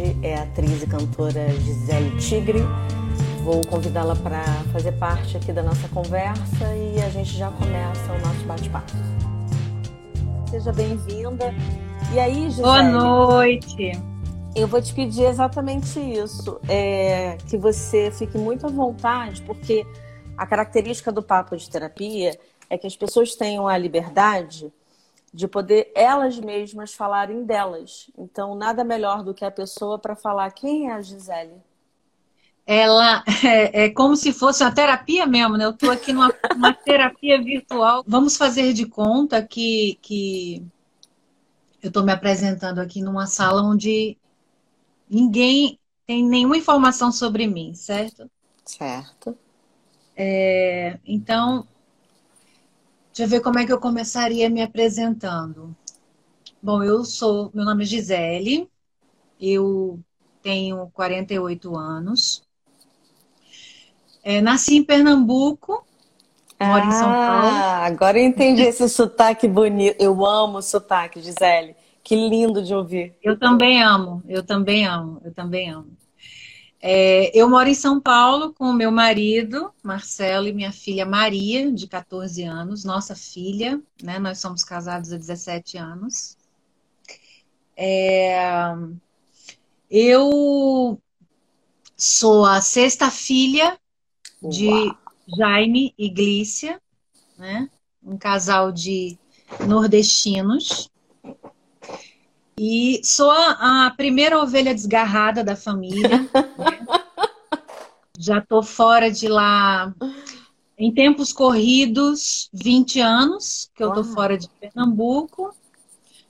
[0.00, 2.60] hoje é a atriz e cantora Gisele Tigre.
[3.44, 4.42] Vou convidá-la para
[4.72, 8.92] fazer parte aqui da nossa conversa e a gente já começa o nosso bate-papo.
[10.50, 11.54] Seja bem-vinda.
[12.12, 12.62] E aí, Gisele?
[12.62, 13.92] Boa noite.
[14.54, 19.86] Eu vou te pedir exatamente isso, é, que você fique muito à vontade, porque
[20.36, 22.36] a característica do papo de terapia
[22.68, 24.72] é que as pessoas tenham a liberdade
[25.32, 28.10] de poder elas mesmas falarem delas.
[28.18, 31.54] Então, nada melhor do que a pessoa para falar quem é a Gisele.
[32.66, 35.64] Ela é, é, como se fosse uma terapia mesmo, né?
[35.64, 38.04] Eu estou aqui numa uma terapia virtual.
[38.06, 40.64] Vamos fazer de conta que, que
[41.82, 44.16] eu estou me apresentando aqui numa sala onde
[45.08, 48.28] ninguém tem nenhuma informação sobre mim, certo?
[48.64, 49.36] Certo.
[50.16, 51.66] É, então,
[53.12, 55.74] Deixa eu ver como é que eu começaria me apresentando.
[56.62, 58.70] Bom, eu sou, meu nome é Gisele,
[59.40, 59.98] eu
[60.42, 62.42] tenho 48 anos.
[64.22, 65.84] É, nasci em Pernambuco,
[66.60, 67.46] moro ah, em São Paulo.
[67.82, 69.96] Agora eu entendi esse sotaque bonito.
[69.98, 71.74] Eu amo o sotaque, Gisele.
[72.04, 73.14] Que lindo de ouvir.
[73.22, 75.99] Eu também amo, eu também amo, eu também amo.
[76.82, 81.70] É, eu moro em São Paulo com o meu marido, Marcelo, e minha filha Maria,
[81.70, 84.18] de 14 anos, nossa filha, né?
[84.18, 86.38] Nós somos casados há 17 anos.
[87.76, 88.72] É,
[89.90, 91.00] eu
[91.96, 93.78] sou a sexta filha
[94.42, 94.98] de Uau.
[95.36, 96.80] Jaime e Glícia,
[97.38, 97.68] né?
[98.02, 99.18] Um casal de
[99.66, 100.89] nordestinos.
[102.62, 106.28] E sou a, primeira ovelha desgarrada da família.
[108.18, 109.94] Já estou fora de lá
[110.76, 115.54] em tempos corridos, 20 anos que eu estou fora de Pernambuco,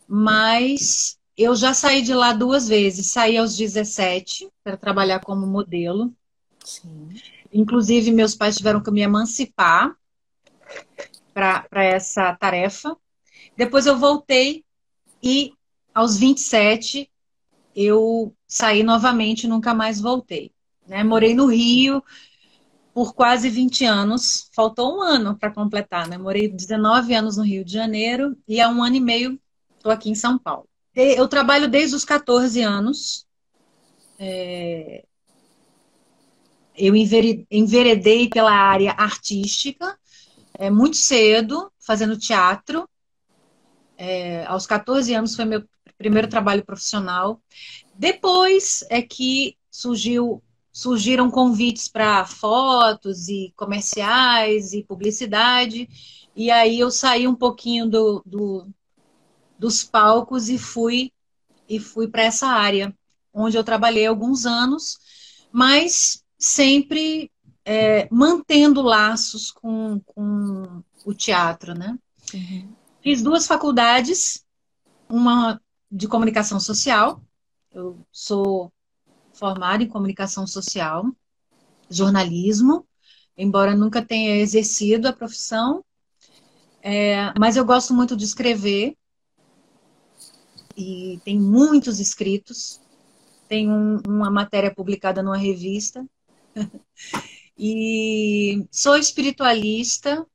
[0.06, 3.10] mas eu já saí de lá duas vezes.
[3.10, 6.12] Saí aos 17 para trabalhar como modelo.
[6.64, 7.08] Sim.
[7.52, 9.96] Inclusive, meus pais tiveram que me emancipar
[11.34, 12.96] para essa tarefa.
[13.56, 14.64] Depois eu voltei
[15.20, 15.54] e
[16.00, 17.10] aos 27,
[17.76, 20.50] eu saí novamente e nunca mais voltei.
[20.86, 21.04] Né?
[21.04, 22.02] Morei no Rio
[22.94, 26.16] por quase 20 anos, faltou um ano para completar, né?
[26.16, 29.38] Morei 19 anos no Rio de Janeiro e há um ano e meio
[29.76, 30.66] estou aqui em São Paulo.
[30.94, 33.26] Eu trabalho desde os 14 anos.
[34.18, 35.04] É...
[36.76, 39.98] Eu enveredei pela área artística
[40.54, 42.88] é, muito cedo, fazendo teatro.
[43.98, 45.62] É, aos 14 anos foi meu
[46.00, 47.42] primeiro trabalho profissional.
[47.94, 55.86] Depois é que surgiu, surgiram convites para fotos e comerciais e publicidade.
[56.34, 58.66] E aí eu saí um pouquinho do, do
[59.58, 61.12] dos palcos e fui
[61.68, 62.96] e fui para essa área,
[63.30, 64.98] onde eu trabalhei alguns anos,
[65.52, 67.30] mas sempre
[67.62, 71.98] é, mantendo laços com, com o teatro, né?
[72.32, 72.72] Uhum.
[73.02, 74.42] Fiz duas faculdades,
[75.10, 77.22] uma de comunicação social.
[77.72, 78.72] Eu sou
[79.32, 81.06] formada em comunicação social,
[81.88, 82.86] jornalismo,
[83.36, 85.84] embora nunca tenha exercido a profissão,
[86.82, 88.96] é, mas eu gosto muito de escrever
[90.76, 92.80] e tem muitos escritos.
[93.48, 96.06] Tem um, uma matéria publicada numa revista.
[97.58, 100.26] e sou espiritualista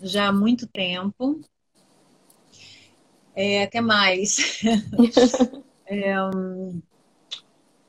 [0.00, 1.40] já há muito tempo.
[3.42, 4.60] É, que mais?
[5.86, 6.78] é, um,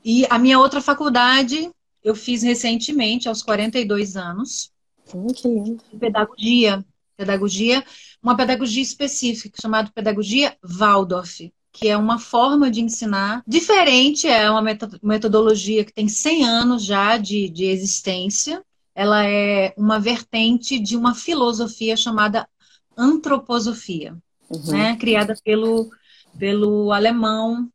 [0.02, 1.70] e a minha outra faculdade
[2.02, 4.72] eu fiz recentemente, aos 42 anos.
[5.14, 5.84] Hum, que lindo.
[6.00, 6.82] Pedagogia.
[7.18, 7.84] Pedagogia,
[8.22, 14.62] uma pedagogia específica, chamada Pedagogia Waldorf, que é uma forma de ensinar diferente, é uma
[15.02, 18.64] metodologia que tem 100 anos já de, de existência.
[18.94, 22.48] Ela é uma vertente de uma filosofia chamada
[22.96, 24.16] antroposofia
[24.52, 24.72] uhum.
[24.72, 25.90] né, criada pelo,
[26.38, 27.68] pelo alemão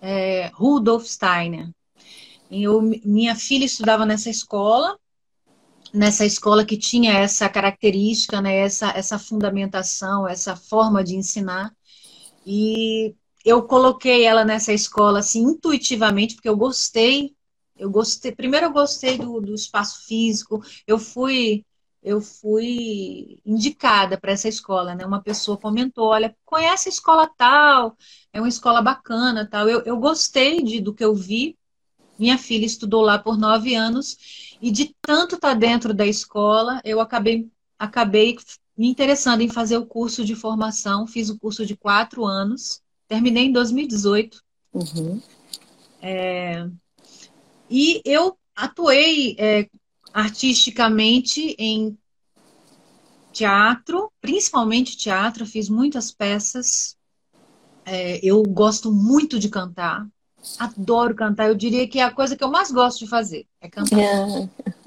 [0.00, 1.70] é, Rudolf Steiner.
[2.50, 4.96] Eu, minha filha estudava nessa escola,
[5.92, 11.72] nessa escola que tinha essa característica, né, essa, essa fundamentação, essa forma de ensinar.
[12.46, 13.14] E
[13.44, 17.34] eu coloquei ela nessa escola assim intuitivamente, porque eu gostei.
[17.76, 18.32] Eu gostei.
[18.32, 20.62] Primeiro eu gostei do, do espaço físico.
[20.86, 21.64] Eu fui
[22.04, 25.06] eu fui indicada para essa escola, né?
[25.06, 27.96] Uma pessoa comentou, olha, conhece a escola tal,
[28.30, 29.66] é uma escola bacana, tal.
[29.68, 31.56] Eu, eu gostei de, do que eu vi.
[32.18, 36.80] Minha filha estudou lá por nove anos e de tanto estar tá dentro da escola,
[36.84, 37.48] eu acabei,
[37.78, 38.36] acabei
[38.76, 43.46] me interessando em fazer o curso de formação, fiz o curso de quatro anos, terminei
[43.46, 44.42] em 2018.
[44.72, 45.20] Uhum.
[46.02, 46.68] É,
[47.70, 49.68] e eu atuei é,
[50.14, 51.98] artisticamente em
[53.32, 56.96] teatro, principalmente teatro, fiz muitas peças.
[57.84, 60.06] É, eu gosto muito de cantar,
[60.58, 61.48] adoro cantar.
[61.48, 63.98] Eu diria que é a coisa que eu mais gosto de fazer é cantar.
[63.98, 64.48] É.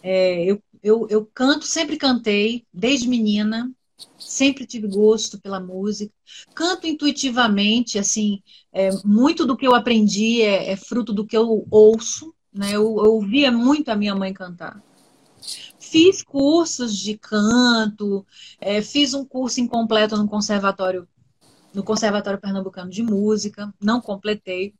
[0.00, 3.68] É, eu, eu, eu canto, sempre cantei, desde menina,
[4.16, 6.12] sempre tive gosto pela música.
[6.54, 8.40] Canto intuitivamente, assim,
[8.72, 12.32] é, muito do que eu aprendi é, é, fruto do que eu ouço.
[12.52, 12.72] Né?
[12.72, 14.82] Eu, eu ouvia muito a minha mãe cantar.
[15.78, 18.26] Fiz cursos de canto,
[18.60, 21.08] é, fiz um curso incompleto no conservatório,
[21.72, 24.74] no Conservatório Pernambucano de Música, não completei.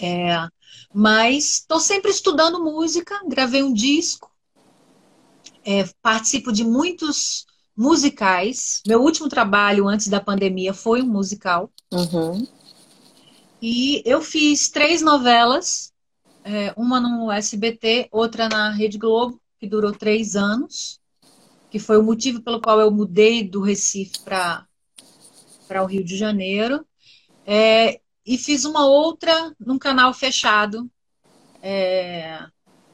[0.00, 0.48] É,
[0.92, 4.30] mas estou sempre estudando música, gravei um disco,
[5.64, 7.46] é, participo de muitos
[7.76, 8.82] musicais.
[8.86, 11.70] Meu último trabalho antes da pandemia foi um musical.
[11.92, 12.46] Uhum.
[13.60, 15.92] E eu fiz três novelas,
[16.44, 21.00] é, uma no SBT, outra na Rede Globo, que durou três anos,
[21.70, 24.66] que foi o motivo pelo qual eu mudei do Recife para
[25.82, 26.86] o Rio de Janeiro.
[27.46, 30.90] É, e fiz uma outra num canal fechado
[31.62, 32.46] é,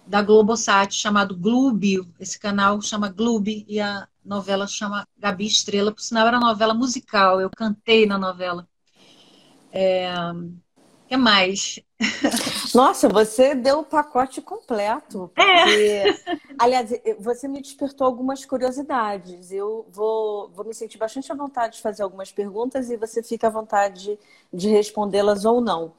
[0.07, 2.07] da Globosat chamado Glúbio.
[2.19, 5.93] Esse canal chama Gloob e a novela chama Gabi Estrela.
[5.93, 7.41] Por sinal, era novela musical.
[7.41, 8.69] Eu cantei na novela.
[9.73, 10.13] É,
[11.11, 11.81] que mais?
[12.73, 15.29] Nossa, você deu o pacote completo.
[15.35, 15.65] É.
[15.65, 16.39] Porque, é.
[16.57, 19.51] Aliás, você me despertou algumas curiosidades.
[19.51, 23.49] Eu vou, vou me sentir bastante à vontade de fazer algumas perguntas e você fica
[23.49, 24.17] à vontade
[24.53, 25.93] de respondê-las ou não.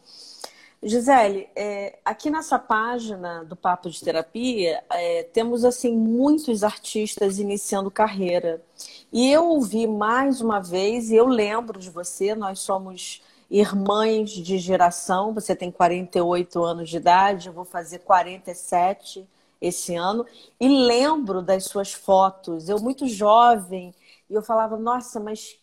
[0.81, 7.91] Gisele, é, aqui nessa página do Papo de Terapia, é, temos assim muitos artistas iniciando
[7.91, 8.63] carreira.
[9.11, 13.21] E eu ouvi mais uma vez, e eu lembro de você, nós somos
[13.51, 15.33] irmãs de geração.
[15.33, 19.27] Você tem 48 anos de idade, eu vou fazer 47
[19.59, 20.25] esse ano.
[20.59, 22.69] E lembro das suas fotos.
[22.69, 23.93] Eu, muito jovem,
[24.29, 25.59] e eu falava: Nossa, mas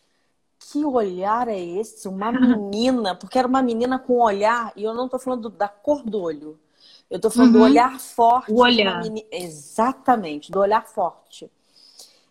[0.59, 2.07] que olhar é esse?
[2.07, 6.03] Uma menina, porque era uma menina com olhar, e eu não estou falando da cor
[6.03, 6.59] do olho.
[7.09, 7.61] Eu estou falando uhum.
[7.61, 8.51] do olhar forte.
[8.51, 9.01] O olhar.
[9.01, 9.27] Menina...
[9.31, 11.49] Exatamente, do olhar forte.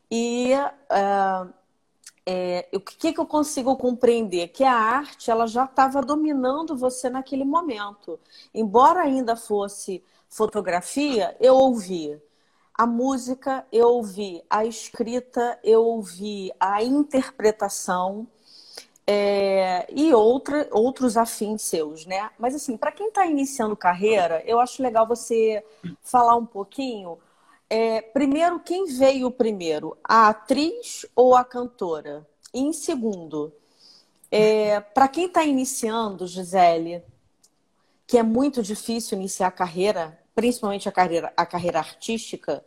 [0.09, 1.53] E uh,
[2.31, 4.49] é, o que, que eu consigo compreender?
[4.49, 8.21] Que a arte ela já estava dominando você naquele momento.
[8.55, 12.21] Embora ainda fosse fotografia, eu ouvi
[12.75, 18.27] a música, eu ouvi a escrita, eu ouvi a interpretação
[19.07, 22.29] é, e outra, outros afins seus, né?
[22.39, 25.65] Mas assim, para quem está iniciando carreira, eu acho legal você
[26.03, 27.17] falar um pouquinho
[27.71, 29.97] é, primeiro, quem veio primeiro?
[30.03, 32.27] A atriz ou a cantora?
[32.53, 33.53] E em segundo,
[34.31, 37.03] é, para quem está iniciando, Gisele,
[38.07, 42.65] que é muito difícil iniciar a carreira, principalmente a carreira, a carreira artística,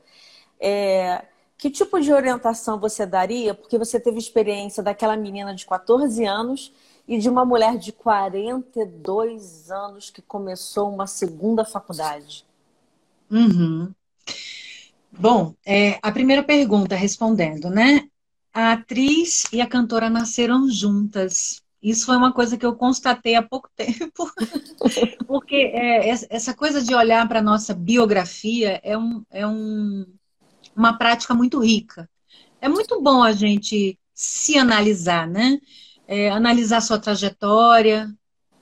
[0.59, 1.25] é,
[1.57, 3.53] que tipo de orientação você daria?
[3.55, 6.71] Porque você teve experiência daquela menina de 14 anos
[7.07, 12.45] e de uma mulher de 42 anos que começou uma segunda faculdade.
[13.29, 13.93] Uhum.
[15.11, 18.07] Bom, é, a primeira pergunta, respondendo, né?
[18.53, 21.61] A atriz e a cantora nasceram juntas.
[21.81, 24.31] Isso foi uma coisa que eu constatei há pouco tempo,
[25.27, 30.05] porque é, essa coisa de olhar para a nossa biografia é, um, é um,
[30.75, 32.09] uma prática muito rica.
[32.61, 35.59] É muito bom a gente se analisar, né?
[36.07, 38.13] É, analisar sua trajetória,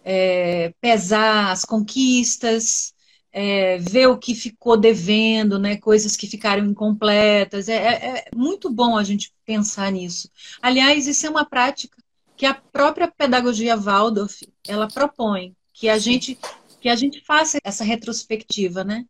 [0.03, 2.93] é, pesar as conquistas,
[3.31, 7.69] é, ver o que ficou devendo, né, coisas que ficaram incompletas.
[7.69, 10.29] É, é, é, muito bom a gente pensar nisso.
[10.62, 11.98] Aliás, isso é uma prática
[12.36, 16.38] que a própria pedagogia Waldorf ela propõe que a gente
[16.81, 19.05] que a gente faça essa retrospectiva, né?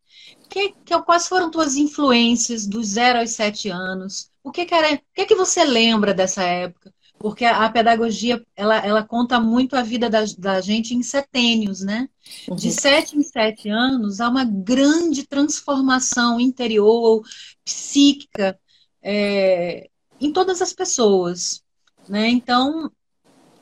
[0.49, 4.31] Que, que, quais foram tuas influências dos zero aos sete anos?
[4.43, 6.91] O que, que era, o que, que você lembra dessa época?
[7.19, 11.81] porque a, a, pedagogia ela, ela conta muito a vida da, da gente em setênios,
[11.81, 12.09] né?
[12.47, 12.55] Uhum.
[12.55, 17.21] De sete em sete anos há uma grande transformação interior,
[17.63, 18.59] psíquica,
[19.01, 21.63] é, em todas as pessoas,
[22.07, 22.27] né?
[22.29, 22.91] Então,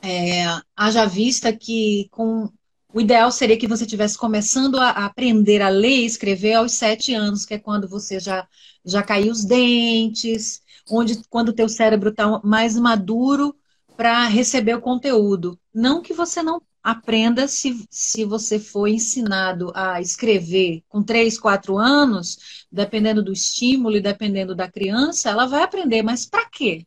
[0.02, 0.44] é,
[0.76, 2.50] haja vista que com
[2.92, 6.72] o ideal seria que você estivesse começando a, a aprender a ler e escrever aos
[6.72, 8.48] sete anos, que é quando você já,
[8.84, 13.54] já caiu os dentes, onde quando o teu cérebro está mais maduro
[13.96, 15.58] para receber o conteúdo.
[15.74, 21.76] Não que você não aprenda se, se você for ensinado a escrever com 3, 4
[21.76, 26.86] anos, dependendo do estímulo e dependendo da criança, ela vai aprender, mas para quê?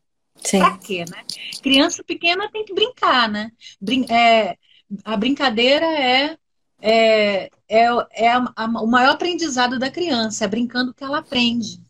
[0.58, 1.22] Pra quê, né?
[1.62, 3.52] Criança pequena tem que brincar, né?
[3.80, 4.56] Brin é,
[5.04, 6.36] a brincadeira é,
[6.80, 11.80] é, é, é a, a, o maior aprendizado da criança, é brincando que ela aprende,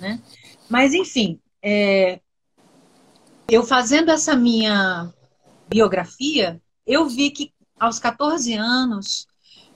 [0.00, 0.20] né?
[0.68, 2.20] Mas, enfim, é,
[3.48, 5.12] eu fazendo essa minha
[5.68, 9.26] biografia, eu vi que aos 14 anos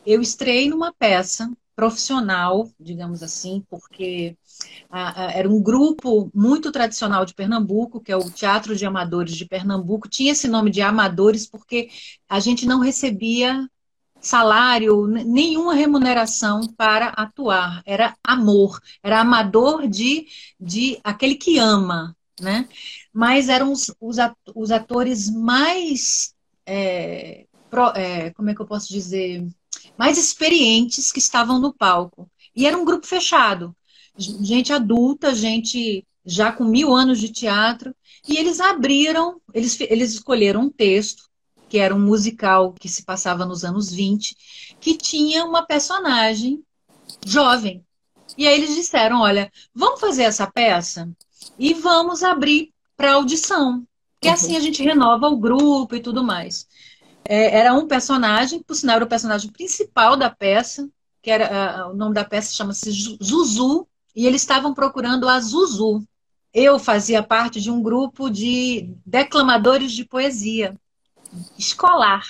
[0.07, 4.37] eu estrei numa peça profissional, digamos assim, porque
[5.33, 10.09] era um grupo muito tradicional de Pernambuco, que é o Teatro de Amadores de Pernambuco.
[10.09, 11.89] Tinha esse nome de Amadores porque
[12.29, 13.69] a gente não recebia
[14.21, 17.83] salário, nenhuma remuneração para atuar.
[17.85, 20.27] Era amor, era amador de,
[20.59, 22.69] de aquele que ama, né?
[23.13, 23.95] Mas eram os,
[24.55, 26.35] os atores mais.
[26.67, 27.47] É,
[27.95, 29.47] é, como é que eu posso dizer?
[29.99, 32.29] Mais experientes que estavam no palco.
[32.55, 33.75] E era um grupo fechado
[34.17, 37.95] gente adulta, gente já com mil anos de teatro,
[38.27, 41.25] e eles abriram, eles, eles escolheram um texto,
[41.69, 44.37] que era um musical que se passava nos anos 20,
[44.81, 46.63] que tinha uma personagem
[47.27, 47.85] jovem.
[48.39, 51.11] E aí eles disseram: olha, vamos fazer essa peça
[51.59, 53.87] e vamos abrir para audição.
[54.21, 54.35] Que uhum.
[54.35, 56.67] assim a gente renova o grupo e tudo mais.
[57.27, 60.89] É, era um personagem, por sinal, era o personagem principal da peça,
[61.23, 62.91] que era uh, o nome da peça chama-se
[63.23, 66.05] Zuzu, e eles estavam procurando a Zuzu.
[66.53, 70.77] Eu fazia parte de um grupo de declamadores de poesia
[71.59, 72.25] escolar.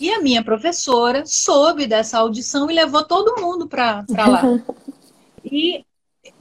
[0.00, 4.42] E a minha professora soube dessa audição e levou todo mundo para lá.
[5.48, 5.84] E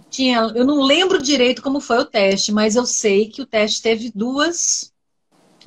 [0.09, 3.83] tinha, eu não lembro direito como foi o teste, mas eu sei que o teste
[3.83, 4.91] teve duas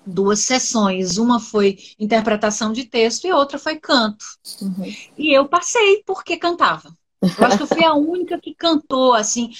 [0.09, 1.19] duas sessões.
[1.19, 4.25] Uma foi interpretação de texto e outra foi canto.
[4.61, 4.95] Uhum.
[5.17, 6.93] E eu passei porque cantava.
[7.23, 9.51] Eu acho que eu fui a única que cantou assim.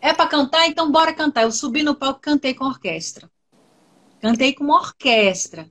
[0.00, 1.42] É para cantar, então bora cantar.
[1.42, 3.30] Eu subi no palco e cantei com orquestra.
[4.20, 5.70] Cantei com uma orquestra.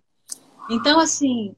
[0.69, 1.55] Então, assim,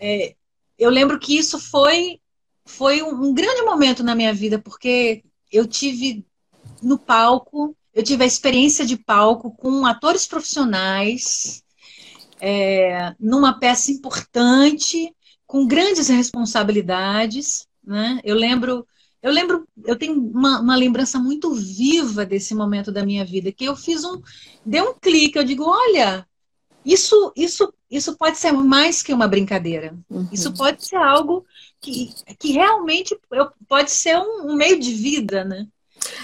[0.00, 0.34] é,
[0.78, 2.20] eu lembro que isso foi,
[2.64, 6.24] foi um grande momento na minha vida, porque eu tive
[6.82, 11.62] no palco, eu tive a experiência de palco com atores profissionais,
[12.40, 15.14] é, numa peça importante,
[15.46, 17.66] com grandes responsabilidades.
[17.82, 18.20] Né?
[18.22, 18.86] Eu lembro,
[19.22, 23.64] eu lembro, eu tenho uma, uma, lembrança muito viva desse momento da minha vida, que
[23.64, 24.20] eu fiz um,
[24.64, 26.26] deu um clique, eu digo, olha,
[26.84, 29.96] isso, isso, isso pode ser mais que uma brincadeira.
[30.08, 30.28] Uhum.
[30.32, 31.44] Isso pode ser algo
[31.80, 35.66] que, que realmente eu, pode ser um, um meio de vida, né?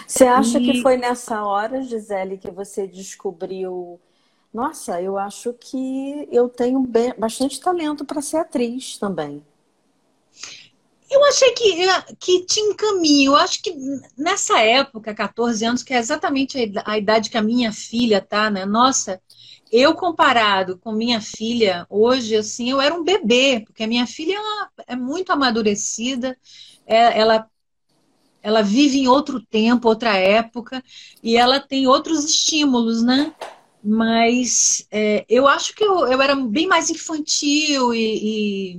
[0.06, 0.64] Você acha e...
[0.64, 4.00] que foi nessa hora, Gisele, que você descobriu
[4.54, 6.80] nossa, eu acho que eu tenho
[7.18, 9.44] bastante talento para ser atriz também.
[11.10, 11.86] Eu achei que,
[12.18, 13.32] que tinha um caminho.
[13.32, 13.76] Eu acho que
[14.16, 18.64] nessa época, 14 anos, que é exatamente a idade que a minha filha tá, né?
[18.64, 19.20] Nossa,
[19.72, 24.38] eu comparado com minha filha, hoje, assim, eu era um bebê, porque a minha filha
[24.86, 26.38] é muito amadurecida,
[26.86, 27.48] é, ela,
[28.40, 30.82] ela vive em outro tempo, outra época,
[31.22, 33.34] e ela tem outros estímulos, né?
[33.84, 38.76] Mas é, eu acho que eu, eu era bem mais infantil e,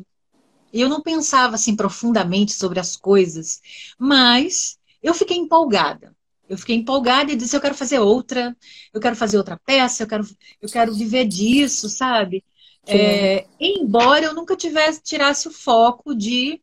[0.73, 3.61] e eu não pensava assim profundamente sobre as coisas,
[3.99, 6.15] mas eu fiquei empolgada.
[6.49, 8.55] Eu fiquei empolgada e disse: eu quero fazer outra,
[8.93, 10.23] eu quero fazer outra peça, eu quero,
[10.61, 12.43] eu quero viver disso, sabe?
[12.87, 16.61] É, embora eu nunca tivesse tirasse o foco de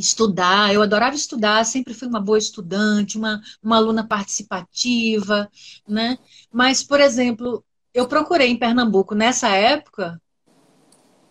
[0.00, 5.50] estudar, eu adorava estudar, sempre fui uma boa estudante, uma, uma aluna participativa,
[5.86, 6.18] né?
[6.52, 10.20] Mas, por exemplo, eu procurei em Pernambuco nessa época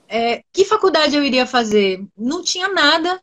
[0.09, 2.03] é, que faculdade eu iria fazer?
[2.17, 3.21] Não tinha nada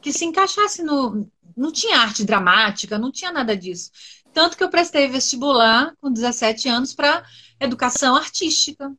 [0.00, 1.28] que se encaixasse no.
[1.56, 3.90] Não tinha arte dramática, não tinha nada disso.
[4.32, 7.24] Tanto que eu prestei vestibular com 17 anos para
[7.58, 8.94] educação artística,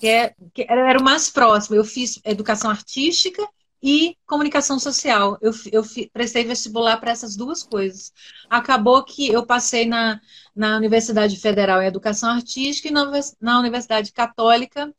[0.00, 1.76] que, é, que era o mais próximo.
[1.76, 3.48] Eu fiz educação artística
[3.82, 5.38] e comunicação social.
[5.40, 5.82] Eu, eu
[6.12, 8.12] prestei vestibular para essas duas coisas.
[8.48, 10.20] Acabou que eu passei na,
[10.54, 13.10] na Universidade Federal em Educação Artística e na,
[13.40, 14.92] na Universidade Católica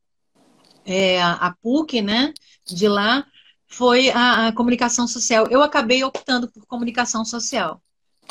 [0.86, 2.34] é, a PUC, né,
[2.66, 3.26] de lá,
[3.68, 5.48] foi a, a, comunicação social.
[5.48, 7.82] Eu acabei optando por comunicação social.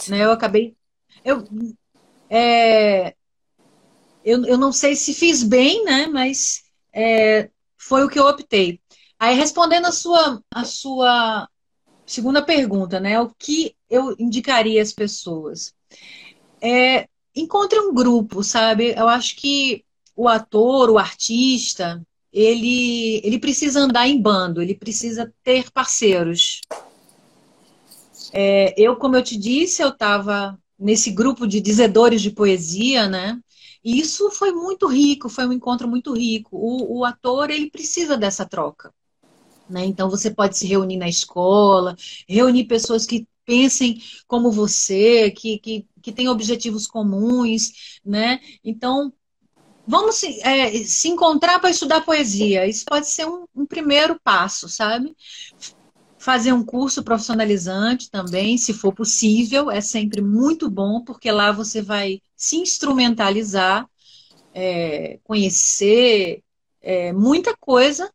[0.08, 0.24] Né?
[0.24, 0.76] Eu acabei.
[1.24, 1.44] Eu,
[2.28, 3.14] é,
[4.24, 6.06] eu, eu não sei se fiz bem, né?
[6.06, 8.79] Mas é, foi o que eu optei.
[9.20, 11.46] Aí, respondendo a sua, a sua
[12.06, 13.20] segunda pergunta, né?
[13.20, 15.74] O que eu indicaria às pessoas?
[16.58, 18.94] É, encontre um grupo, sabe?
[18.96, 19.84] Eu acho que
[20.16, 26.62] o ator, o artista, ele, ele precisa andar em bando, ele precisa ter parceiros.
[28.32, 33.38] É, eu, como eu te disse, eu estava nesse grupo de dizedores de poesia, né?
[33.84, 36.56] E isso foi muito rico, foi um encontro muito rico.
[36.56, 38.90] O, o ator, ele precisa dessa troca.
[39.70, 39.84] Né?
[39.84, 41.96] Então, você pode se reunir na escola,
[42.28, 48.40] reunir pessoas que pensem como você, que, que, que têm objetivos comuns, né?
[48.62, 49.12] Então,
[49.86, 52.66] vamos se, é, se encontrar para estudar poesia.
[52.66, 55.16] Isso pode ser um, um primeiro passo, sabe?
[56.20, 61.80] fazer um curso profissionalizante também, se for possível, é sempre muito bom, porque lá você
[61.80, 63.88] vai se instrumentalizar,
[64.52, 66.42] é, conhecer
[66.82, 68.12] é, muita coisa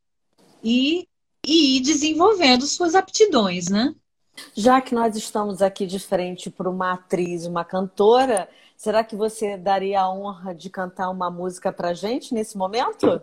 [0.63, 1.07] e,
[1.45, 3.93] e ir desenvolvendo suas aptidões, né?
[4.55, 9.57] Já que nós estamos aqui de frente para uma atriz, uma cantora, será que você
[9.57, 13.21] daria a honra de cantar uma música para gente nesse momento?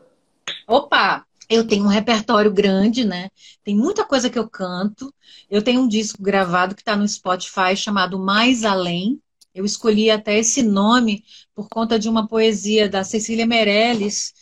[0.67, 1.25] Opa!
[1.49, 3.29] Eu tenho um repertório grande, né?
[3.63, 5.13] Tem muita coisa que eu canto.
[5.51, 9.21] Eu tenho um disco gravado que está no Spotify chamado Mais Além.
[9.55, 11.23] Eu escolhi até esse nome
[11.55, 14.33] por conta de uma poesia da Cecília Meirelles,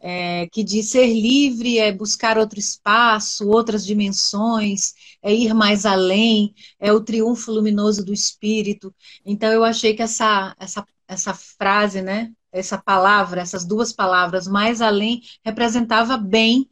[0.00, 6.54] é, que diz ser livre é buscar outro espaço, outras dimensões, é ir mais além,
[6.78, 8.94] é o triunfo luminoso do espírito.
[9.24, 14.80] Então eu achei que essa, essa, essa frase, né, essa palavra, essas duas palavras, mais
[14.80, 16.68] além, representava bem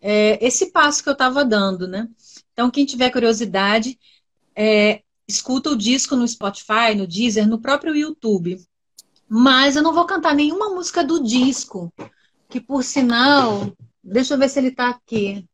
[0.00, 2.08] é, esse passo que eu estava dando, né?
[2.52, 3.98] Então, quem tiver curiosidade,
[4.54, 8.58] é, escuta o disco no Spotify, no Deezer, no próprio YouTube.
[9.28, 11.92] Mas eu não vou cantar nenhuma música do disco,
[12.48, 13.72] que por sinal,
[14.02, 15.46] deixa eu ver se ele está aqui.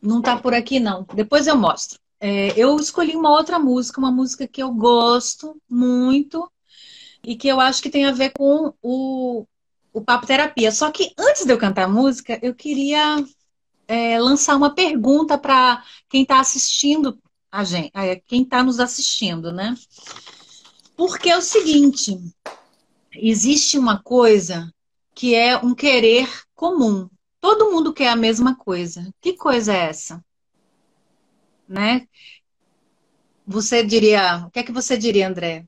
[0.00, 1.06] Não está por aqui, não.
[1.14, 1.98] Depois eu mostro.
[2.18, 6.50] É, eu escolhi uma outra música, uma música que eu gosto muito,
[7.24, 9.44] e que eu acho que tem a ver com o,
[9.92, 10.70] o papo terapia.
[10.70, 13.24] Só que antes de eu cantar a música, eu queria
[13.88, 17.18] é, lançar uma pergunta para quem está assistindo
[17.50, 17.90] a gente,
[18.26, 19.74] quem está nos assistindo, né?
[20.96, 22.18] Porque é o seguinte,
[23.12, 24.72] existe uma coisa
[25.16, 27.10] que é um querer comum.
[27.40, 29.12] Todo mundo quer a mesma coisa.
[29.20, 30.24] Que coisa é essa?
[31.68, 32.06] Né?
[33.44, 35.66] Você diria, o que é que você diria, André?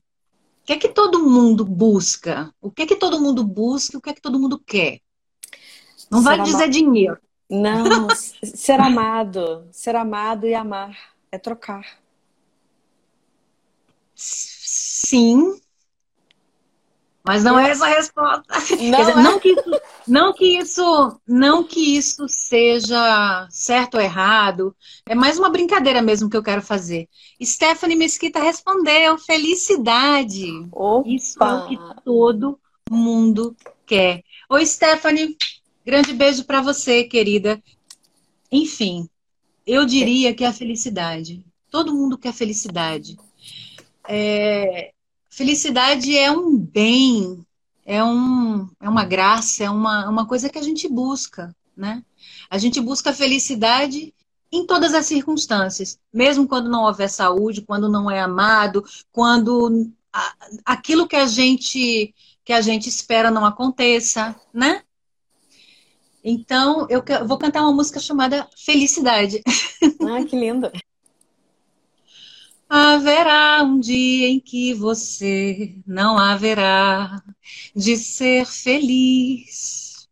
[0.69, 2.53] que é que todo mundo busca?
[2.61, 3.97] O que é que todo mundo busca?
[3.97, 5.01] O que é que todo mundo quer?
[6.11, 7.17] Não vai dizer dinheiro.
[7.49, 8.07] Não,
[8.43, 9.67] ser amado.
[9.71, 10.95] Ser amado e amar.
[11.31, 11.83] É trocar.
[14.13, 15.59] Sim,
[17.23, 18.43] mas não é essa a resposta.
[18.79, 19.15] Não, dizer, é.
[19.15, 24.75] não, que isso, não, que isso, não que isso seja certo ou errado.
[25.05, 27.07] É mais uma brincadeira mesmo que eu quero fazer.
[27.41, 30.49] Stephanie Mesquita respondeu: felicidade.
[30.71, 31.09] Opa.
[31.09, 33.55] Isso é o que todo mundo
[33.85, 34.23] quer.
[34.49, 35.35] Oi, Stephanie.
[35.85, 37.61] Grande beijo para você, querida.
[38.51, 39.09] Enfim,
[39.65, 41.43] eu diria que é a felicidade.
[41.69, 43.17] Todo mundo quer felicidade.
[44.07, 44.91] É,
[45.29, 47.45] Felicidade é um bem,
[47.85, 52.03] é, um, é uma graça, é uma, uma coisa que a gente busca, né?
[52.49, 54.13] A gente busca felicidade
[54.51, 59.91] em todas as circunstâncias, mesmo quando não houver saúde, quando não é amado, quando
[60.65, 62.13] aquilo que a gente
[62.43, 64.81] que a gente espera não aconteça, né?
[66.23, 69.41] Então, eu vou cantar uma música chamada Felicidade.
[70.01, 70.71] Ah, que linda.
[72.71, 77.19] Haverá um dia em que você não haverá
[77.75, 80.07] de ser feliz,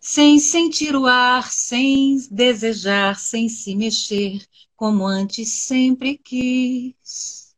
[0.00, 7.54] sem sentir o ar, sem desejar, sem se mexer, como antes sempre quis.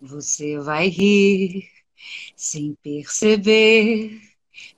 [0.00, 1.68] Você vai rir
[2.36, 4.20] sem perceber.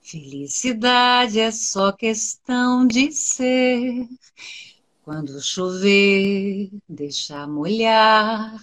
[0.00, 4.08] Felicidade é só questão de ser
[5.04, 8.58] quando chover, deixa molhar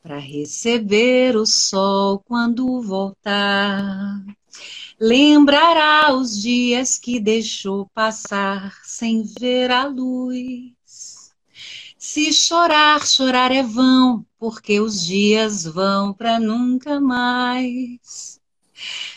[0.00, 4.24] para receber o sol quando voltar.
[5.00, 11.34] Lembrará os dias que deixou passar sem ver a luz.
[11.98, 18.40] Se chorar, chorar é vão, porque os dias vão para nunca mais.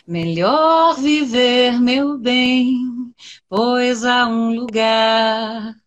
[0.07, 3.13] Melhor viver, meu bem,
[3.47, 5.82] pois há um lugar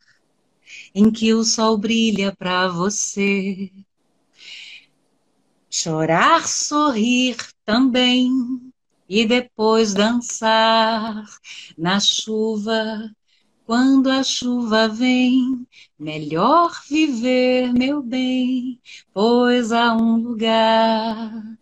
[0.97, 3.71] em que o sol brilha para você.
[5.69, 8.31] Chorar, sorrir também
[9.07, 11.23] e depois dançar
[11.77, 13.15] na chuva.
[13.67, 15.67] Quando a chuva vem,
[15.99, 18.81] melhor viver, meu bem,
[19.13, 21.59] pois há um lugar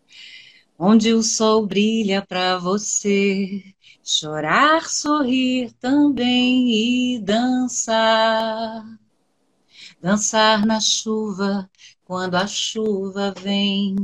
[0.78, 3.64] onde o sol brilha para você
[4.04, 8.84] chorar, sorrir também e dançar.
[10.04, 11.66] Dançar na chuva
[12.04, 13.96] quando a chuva vem.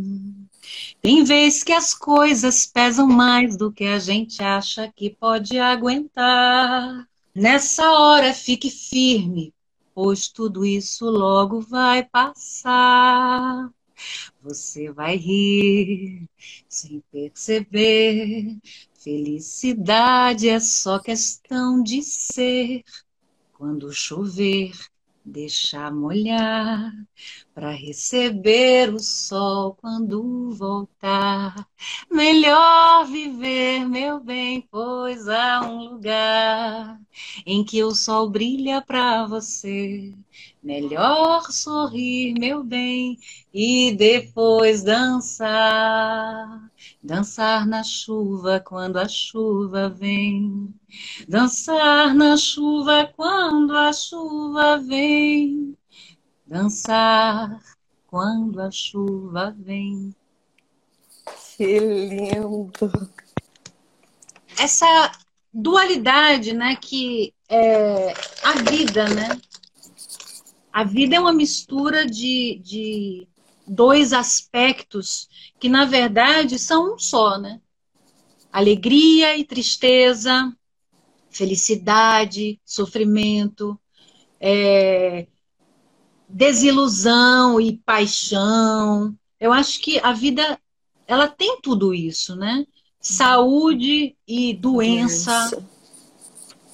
[1.03, 7.07] Tem vez que as coisas pesam mais do que a gente acha que pode aguentar.
[7.35, 9.53] Nessa hora fique firme,
[9.95, 13.71] pois tudo isso logo vai passar.
[14.43, 16.27] Você vai rir
[16.67, 18.57] sem perceber.
[18.95, 22.85] Felicidade é só questão de ser.
[23.53, 24.73] Quando chover,
[25.31, 26.93] deixar molhar
[27.55, 31.67] para receber o sol quando voltar.
[32.11, 37.01] Melhor viver, meu bem, pois há um lugar
[37.47, 40.13] em que o sol brilha para você.
[40.63, 43.19] Melhor sorrir, meu bem,
[43.53, 46.71] e depois dançar.
[47.03, 50.75] Dançar na chuva quando a chuva vem.
[51.27, 55.77] Dançar na chuva quando a chuva vem.
[56.47, 57.59] Dançar
[58.07, 60.15] quando a chuva vem.
[61.57, 63.11] Que lindo!
[64.59, 65.13] Essa
[65.53, 69.41] dualidade, né, que é a vida, né?
[70.73, 73.29] A vida é uma mistura de, de
[73.67, 75.29] dois aspectos
[75.59, 77.61] que, na verdade, são um só, né?
[78.53, 80.53] Alegria e tristeza,
[81.31, 83.79] felicidade, sofrimento,
[84.41, 85.27] é,
[86.29, 89.17] desilusão e paixão.
[89.39, 90.59] Eu acho que a vida
[91.07, 92.65] ela tem tudo isso, né?
[93.01, 95.69] Saúde e doença, doença.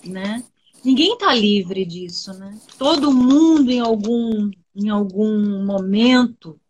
[0.04, 0.44] né?
[0.86, 2.56] Ninguém está livre disso, né?
[2.78, 6.60] Todo mundo em algum em algum momento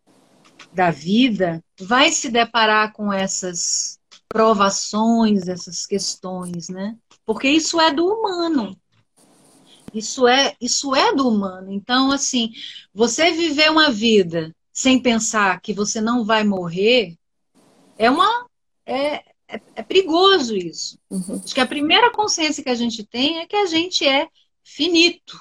[0.73, 6.97] da vida vai se deparar com essas provações, essas questões, né?
[7.27, 8.75] Porque isso é do humano.
[9.93, 11.71] Isso é, isso é do humano.
[11.71, 12.53] Então, assim,
[12.95, 17.19] você viver uma vida sem pensar que você não vai morrer
[17.99, 18.47] é uma
[18.87, 20.99] é, é, é perigoso isso.
[21.11, 21.41] Uhum.
[21.45, 24.29] Acho que a primeira consciência que a gente tem é que a gente é
[24.63, 25.41] finito.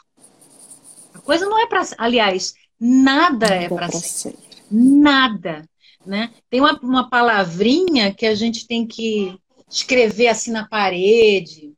[1.14, 4.40] A coisa não é para, aliás, nada é para sempre.
[4.70, 5.68] Nada.
[6.06, 6.32] Né?
[6.50, 9.36] Tem uma, uma palavrinha que a gente tem que
[9.70, 11.74] escrever assim na parede.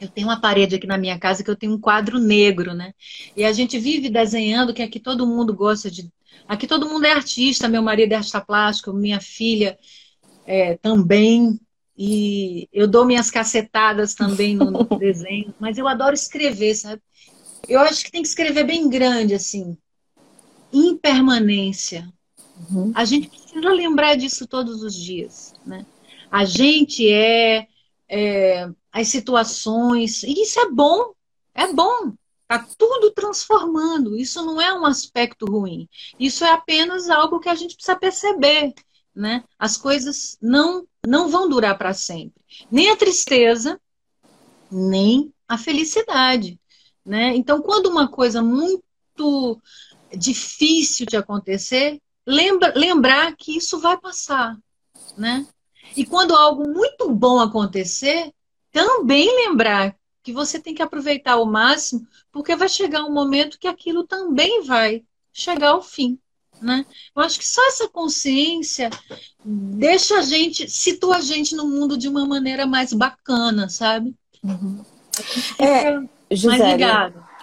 [0.00, 2.92] Eu tenho uma parede aqui na minha casa que eu tenho um quadro negro, né?
[3.36, 6.10] E a gente vive desenhando que aqui todo mundo gosta de.
[6.48, 9.78] Aqui todo mundo é artista, meu marido é artista plástico, minha filha
[10.46, 11.58] é, também.
[11.96, 17.02] E eu dou minhas cacetadas também no, no desenho, mas eu adoro escrever, sabe?
[17.68, 19.76] Eu acho que tem que escrever bem grande, assim
[20.72, 22.10] impermanência.
[22.70, 22.92] Uhum.
[22.94, 25.54] A gente precisa lembrar disso todos os dias.
[25.66, 25.84] Né?
[26.30, 27.66] A gente é,
[28.08, 31.12] é as situações, e isso é bom,
[31.54, 32.12] é bom.
[32.42, 34.16] Está tudo transformando.
[34.16, 35.88] Isso não é um aspecto ruim.
[36.18, 38.74] Isso é apenas algo que a gente precisa perceber.
[39.14, 39.44] Né?
[39.58, 42.42] As coisas não, não vão durar para sempre.
[42.70, 43.80] Nem a tristeza,
[44.70, 46.58] nem a felicidade.
[47.04, 47.34] Né?
[47.36, 49.60] Então, quando uma coisa muito
[50.16, 54.56] difícil de acontecer, lembra, lembrar que isso vai passar,
[55.16, 55.46] né?
[55.96, 58.32] E quando algo muito bom acontecer,
[58.70, 63.66] também lembrar que você tem que aproveitar ao máximo, porque vai chegar um momento que
[63.66, 66.18] aquilo também vai chegar ao fim.
[66.62, 66.86] Né?
[67.14, 68.88] Eu acho que só essa consciência
[69.44, 74.14] deixa a gente, situa a gente no mundo de uma maneira mais bacana, sabe?
[74.42, 74.84] Uhum.
[75.58, 76.00] É,
[76.34, 76.84] Gisele.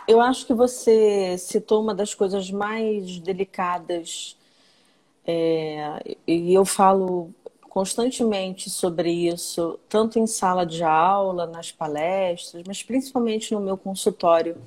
[0.08, 4.36] Eu acho que você citou uma das coisas mais delicadas,
[5.24, 7.32] é, e eu falo
[7.70, 14.58] constantemente sobre isso, tanto em sala de aula, nas palestras, mas principalmente no meu consultório,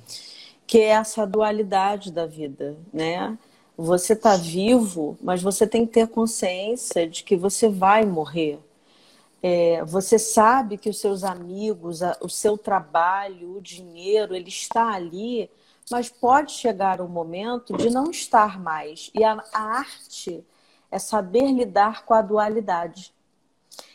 [0.65, 3.37] que é essa dualidade da vida, né?
[3.77, 8.59] Você está vivo, mas você tem que ter consciência de que você vai morrer.
[9.41, 15.49] É, você sabe que os seus amigos, o seu trabalho, o dinheiro, ele está ali,
[15.91, 19.11] mas pode chegar o um momento de não estar mais.
[19.13, 20.45] E a, a arte
[20.89, 23.13] é saber lidar com a dualidade.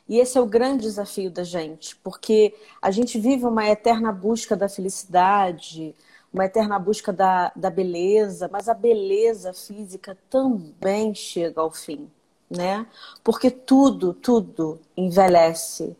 [0.08, 4.56] E esse é o grande desafio da gente, porque a gente vive uma eterna busca
[4.56, 5.94] da felicidade,
[6.32, 12.10] uma eterna busca da, da beleza, mas a beleza física também chega ao fim
[12.50, 12.86] né?
[13.22, 15.96] Porque tudo, tudo envelhece.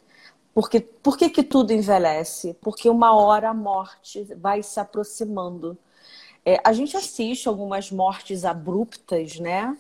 [0.55, 2.55] Porque, por que, que tudo envelhece?
[2.61, 5.79] Porque uma hora a morte vai se aproximando.
[6.45, 9.77] É, a gente assiste algumas mortes abruptas, né?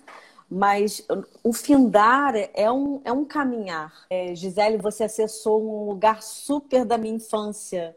[0.51, 1.07] Mas
[1.43, 3.93] o findar é um, é um caminhar.
[4.09, 7.95] É, Gisele, você acessou um lugar super da minha infância.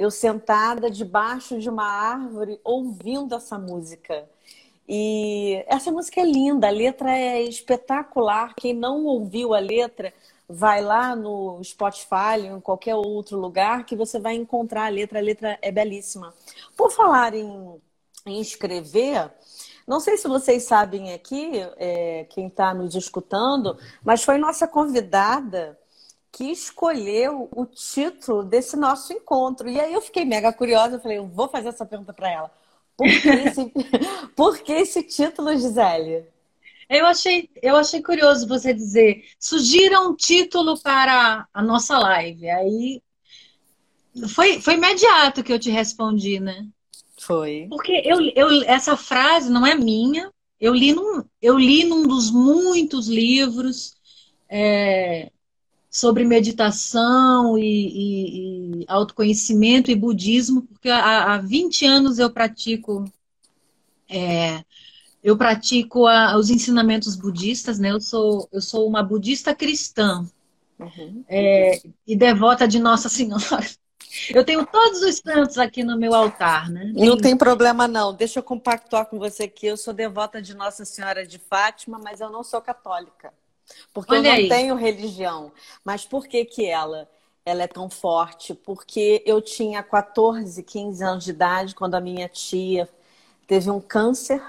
[0.00, 4.26] Eu sentada debaixo de uma árvore ouvindo essa música.
[4.88, 8.54] E essa música é linda, a letra é espetacular.
[8.54, 10.14] Quem não ouviu a letra,
[10.48, 15.18] vai lá no Spotify em qualquer outro lugar que você vai encontrar a letra.
[15.18, 16.32] A letra é belíssima.
[16.74, 17.78] Por falar em,
[18.24, 19.30] em escrever,
[19.86, 25.78] não sei se vocês sabem aqui, é, quem está nos escutando, mas foi nossa convidada
[26.32, 29.68] que escolheu o título desse nosso encontro.
[29.68, 32.50] E aí eu fiquei mega curiosa, eu falei, eu vou fazer essa pergunta para ela.
[32.96, 33.72] Por que, esse...
[34.36, 36.26] Por que esse título, Gisele?
[36.88, 42.50] Eu achei, eu achei curioso você dizer, sugira um título para a nossa live.
[42.50, 43.02] Aí
[44.28, 46.66] foi, foi imediato que eu te respondi, né?
[47.18, 47.66] Foi.
[47.68, 50.32] Porque eu, eu, essa frase não é minha.
[50.60, 53.94] Eu li num, eu li num dos muitos livros
[54.48, 55.30] é,
[55.90, 63.04] sobre meditação e, e, e, autoconhecimento e budismo, porque há, há 20 anos eu pratico
[64.08, 64.62] é,
[65.22, 67.90] eu pratico a, os ensinamentos budistas, né?
[67.90, 70.26] Eu sou, eu sou uma budista cristã
[70.78, 71.24] uhum.
[71.28, 73.44] é, e devota de Nossa Senhora.
[74.28, 76.90] Eu tenho todos os santos aqui no meu altar, né?
[76.96, 78.12] Não tem problema não.
[78.12, 79.68] Deixa eu compactuar com você aqui.
[79.68, 83.32] Eu sou devota de Nossa Senhora de Fátima, mas eu não sou católica.
[83.92, 84.48] Porque Olha eu não aí.
[84.48, 85.52] tenho religião.
[85.84, 87.08] Mas por que que ela?
[87.44, 88.54] Ela é tão forte?
[88.54, 92.88] Porque eu tinha 14, 15 anos de idade quando a minha tia
[93.46, 94.42] teve um câncer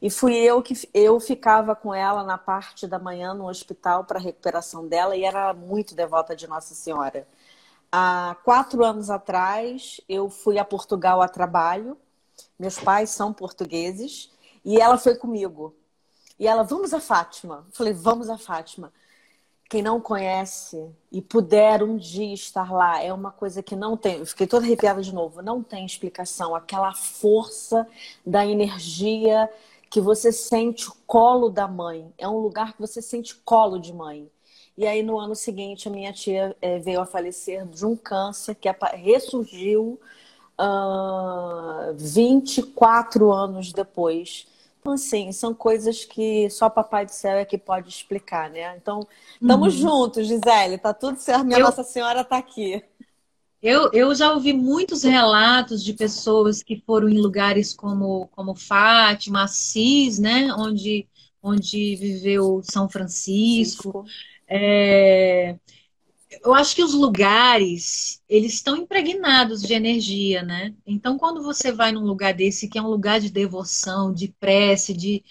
[0.00, 4.18] e fui eu que eu ficava com ela na parte da manhã no hospital para
[4.18, 7.26] recuperação dela e era muito devota de Nossa Senhora.
[7.90, 11.96] Há quatro anos atrás, eu fui a Portugal a trabalho.
[12.58, 14.30] Meus pais são portugueses
[14.64, 15.74] e ela foi comigo.
[16.38, 17.64] E ela, vamos a Fátima.
[17.66, 18.92] Eu falei, vamos a Fátima.
[19.68, 24.18] Quem não conhece e puder um dia estar lá, é uma coisa que não tem.
[24.18, 25.42] Eu fiquei toda arrepiada de novo.
[25.42, 26.54] Não tem explicação.
[26.54, 27.86] Aquela força
[28.24, 29.50] da energia
[29.90, 32.12] que você sente o colo da mãe.
[32.16, 34.30] É um lugar que você sente colo de mãe.
[34.76, 38.54] E aí, no ano seguinte, a minha tia é, veio a falecer de um câncer
[38.54, 39.98] que ressurgiu
[40.60, 44.46] uh, 24 anos depois.
[44.86, 48.76] Então, assim, são coisas que só Papai do Céu é que pode explicar, né?
[48.76, 49.00] Então,
[49.42, 49.80] estamos uhum.
[49.80, 50.78] juntos, Gisele.
[50.78, 51.44] Tá tudo certo.
[51.44, 51.64] Minha Eu...
[51.64, 52.80] Nossa Senhora está aqui.
[53.60, 59.42] Eu, eu já ouvi muitos relatos de pessoas que foram em lugares como, como Fátima,
[59.42, 60.54] Assis, né?
[60.56, 61.08] Onde,
[61.42, 64.04] onde viveu São Francisco.
[64.46, 65.56] É,
[66.44, 70.74] eu acho que os lugares, eles estão impregnados de energia, né?
[70.86, 74.94] Então, quando você vai num lugar desse, que é um lugar de devoção, de prece,
[74.94, 75.24] de,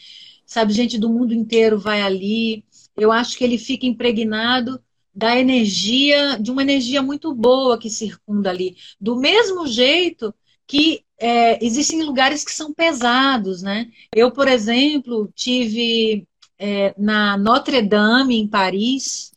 [0.46, 2.64] sabe, gente do mundo inteiro vai ali,
[2.98, 4.80] eu acho que ele fica impregnado
[5.14, 8.76] da energia, de uma energia muito boa que circunda ali.
[9.00, 10.34] Do mesmo jeito
[10.68, 13.90] que é, existem lugares que são pesados, né?
[14.14, 16.28] Eu, por exemplo, tive
[16.60, 19.32] é, na Notre Dame, em Paris,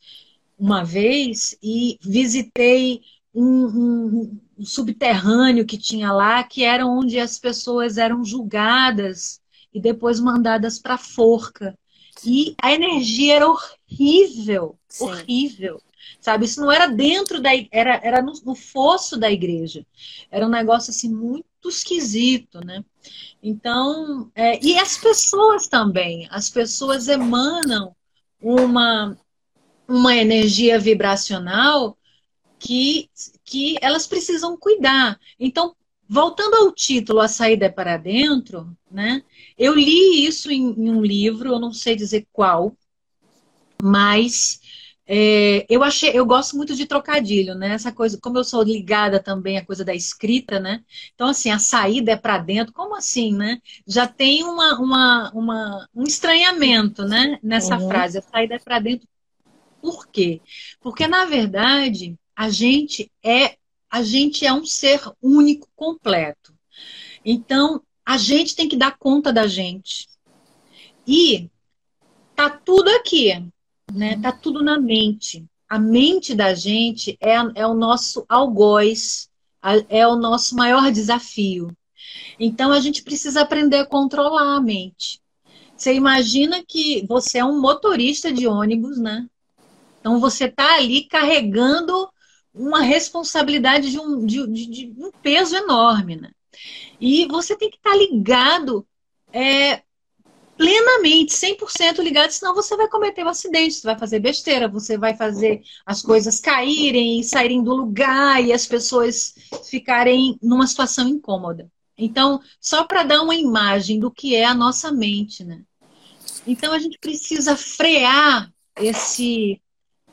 [0.59, 3.01] uma vez, e visitei
[3.33, 9.41] um, um, um subterrâneo que tinha lá, que era onde as pessoas eram julgadas
[9.73, 11.79] e depois mandadas para forca.
[12.25, 15.05] E a energia era horrível, Sim.
[15.05, 15.81] horrível.
[16.21, 19.87] Sabe, isso não era dentro da era era no, no, fosso da igreja.
[20.31, 22.85] Era um negócio assim muito esquisito, né?
[23.43, 27.95] Então, é, e as pessoas também, as pessoas emanam
[28.41, 29.17] uma
[29.89, 31.97] uma energia vibracional
[32.59, 33.09] que
[33.45, 35.19] que elas precisam cuidar.
[35.41, 35.75] Então,
[36.07, 39.23] voltando ao título A Saída é para Dentro, né?
[39.57, 42.77] Eu li isso em, em um livro, eu não sei dizer qual,
[43.83, 44.61] mas
[45.07, 47.71] é, eu achei, eu gosto muito de trocadilho, né?
[47.73, 50.85] Essa coisa, como eu sou ligada também à coisa da escrita, né?
[51.15, 53.59] Então, assim, a saída é para dentro, como assim, né?
[53.87, 57.39] Já tem uma, uma, uma um estranhamento, né?
[57.43, 57.89] Nessa uhum.
[57.89, 59.09] frase, a saída é para dentro.
[59.89, 60.43] Por quê?
[60.83, 63.57] Porque, na verdade, a gente é
[63.91, 66.53] a gente é um ser único, completo.
[67.25, 70.07] Então, a gente tem que dar conta da gente.
[71.07, 71.49] E
[72.37, 73.33] tá tudo aqui,
[73.91, 74.21] né?
[74.21, 75.47] Tá tudo na mente.
[75.67, 79.31] A mente da gente é, é o nosso algoz,
[79.89, 81.75] é o nosso maior desafio.
[82.39, 85.19] Então, a gente precisa aprender a controlar a mente.
[85.75, 89.27] Você imagina que você é um motorista de ônibus, né?
[90.09, 92.09] Então, você tá ali carregando
[92.55, 96.31] uma responsabilidade de um, de, de, de um peso enorme, né?
[96.99, 98.87] E você tem que estar tá ligado
[99.31, 99.83] é,
[100.57, 105.15] plenamente, 100% ligado, senão você vai cometer um acidente, você vai fazer besteira, você vai
[105.15, 109.35] fazer as coisas caírem e saírem do lugar e as pessoas
[109.69, 111.71] ficarem numa situação incômoda.
[111.99, 115.61] Então, só para dar uma imagem do que é a nossa mente, né?
[116.47, 119.61] Então, a gente precisa frear esse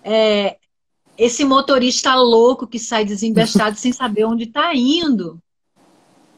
[0.05, 0.57] é,
[1.17, 5.41] esse motorista louco que sai desembestado sem saber onde está indo.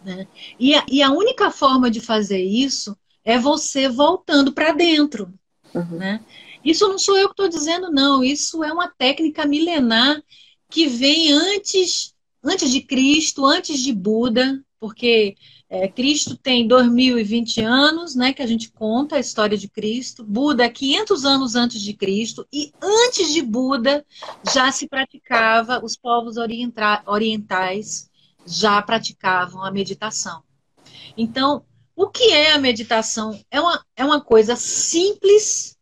[0.03, 0.25] Né?
[0.57, 5.33] E, a, e a única forma de fazer isso é você voltando para dentro.
[5.75, 5.97] Uhum.
[5.97, 6.23] Né?
[6.63, 8.23] Isso não sou eu que estou dizendo, não.
[8.23, 10.23] Isso é uma técnica milenar
[10.69, 15.35] que vem antes, antes de Cristo, antes de Buda, porque
[15.69, 20.23] é, Cristo tem 2020 anos, né, que a gente conta a história de Cristo.
[20.23, 24.05] Buda é 500 anos antes de Cristo e antes de Buda
[24.53, 26.35] já se praticava, os povos
[27.05, 28.09] orientais
[28.45, 30.41] já praticavam a meditação.
[31.17, 33.37] Então, o que é a meditação?
[33.51, 35.77] É uma, é uma coisa simples,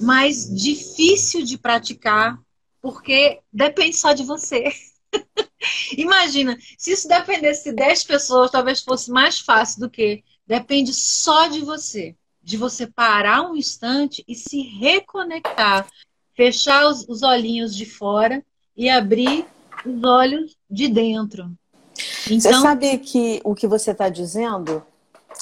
[0.00, 2.38] mas difícil de praticar,
[2.80, 4.70] porque depende só de você.
[5.96, 10.22] Imagina, se isso dependesse de 10 pessoas, talvez fosse mais fácil do que.
[10.46, 12.16] Depende só de você.
[12.42, 15.86] De você parar um instante e se reconectar.
[16.34, 18.44] Fechar os, os olhinhos de fora
[18.76, 19.46] e abrir
[19.84, 21.50] os olhos de dentro.
[22.30, 24.82] Então, você sabe que o que você está dizendo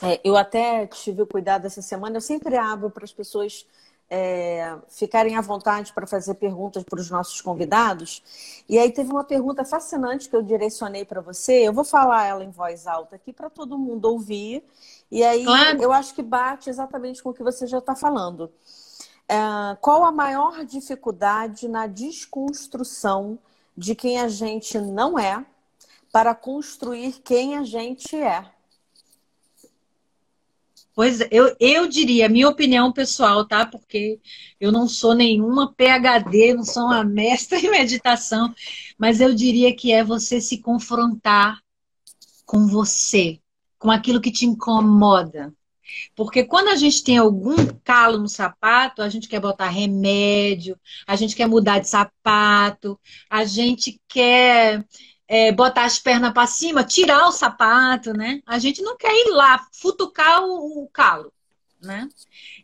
[0.02, 3.66] é, eu até tive o cuidado essa semana, eu sempre abro para as pessoas
[4.10, 8.22] é, ficarem à vontade para fazer perguntas para os nossos convidados.
[8.68, 11.68] E aí teve uma pergunta fascinante que eu direcionei para você.
[11.68, 14.64] Eu vou falar ela em voz alta aqui para todo mundo ouvir.
[15.10, 15.82] E aí claro.
[15.82, 18.50] eu acho que bate exatamente com o que você já está falando.
[19.28, 19.36] É,
[19.80, 23.38] qual a maior dificuldade na desconstrução
[23.76, 25.44] de quem a gente não é
[26.10, 28.50] para construir quem a gente é?
[30.98, 33.64] Pois eu, eu diria, minha opinião pessoal, tá?
[33.64, 34.18] Porque
[34.58, 38.52] eu não sou nenhuma PhD, não sou uma mestra em meditação,
[38.98, 41.60] mas eu diria que é você se confrontar
[42.44, 43.38] com você,
[43.78, 45.54] com aquilo que te incomoda.
[46.16, 51.14] Porque quando a gente tem algum calo no sapato, a gente quer botar remédio, a
[51.14, 52.98] gente quer mudar de sapato,
[53.30, 54.84] a gente quer
[55.28, 58.42] é, botar as pernas para cima, tirar o sapato, né?
[58.46, 61.30] A gente não quer ir lá futucar o, o calo,
[61.80, 62.08] né?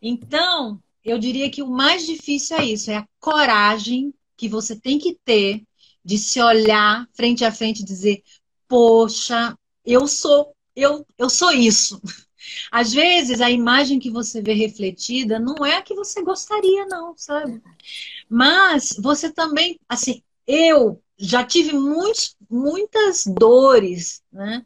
[0.00, 4.98] Então, eu diria que o mais difícil é isso, é a coragem que você tem
[4.98, 5.62] que ter
[6.02, 8.22] de se olhar frente a frente e dizer,
[8.66, 12.00] poxa, eu sou, eu, eu sou isso.
[12.70, 17.14] Às vezes a imagem que você vê refletida não é a que você gostaria, não,
[17.16, 17.62] sabe?
[18.28, 24.64] Mas você também, assim, eu já tive muitos, muitas dores, né?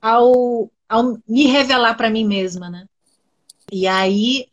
[0.00, 2.86] Ao, ao me revelar para mim mesma, né?
[3.70, 4.46] E aí,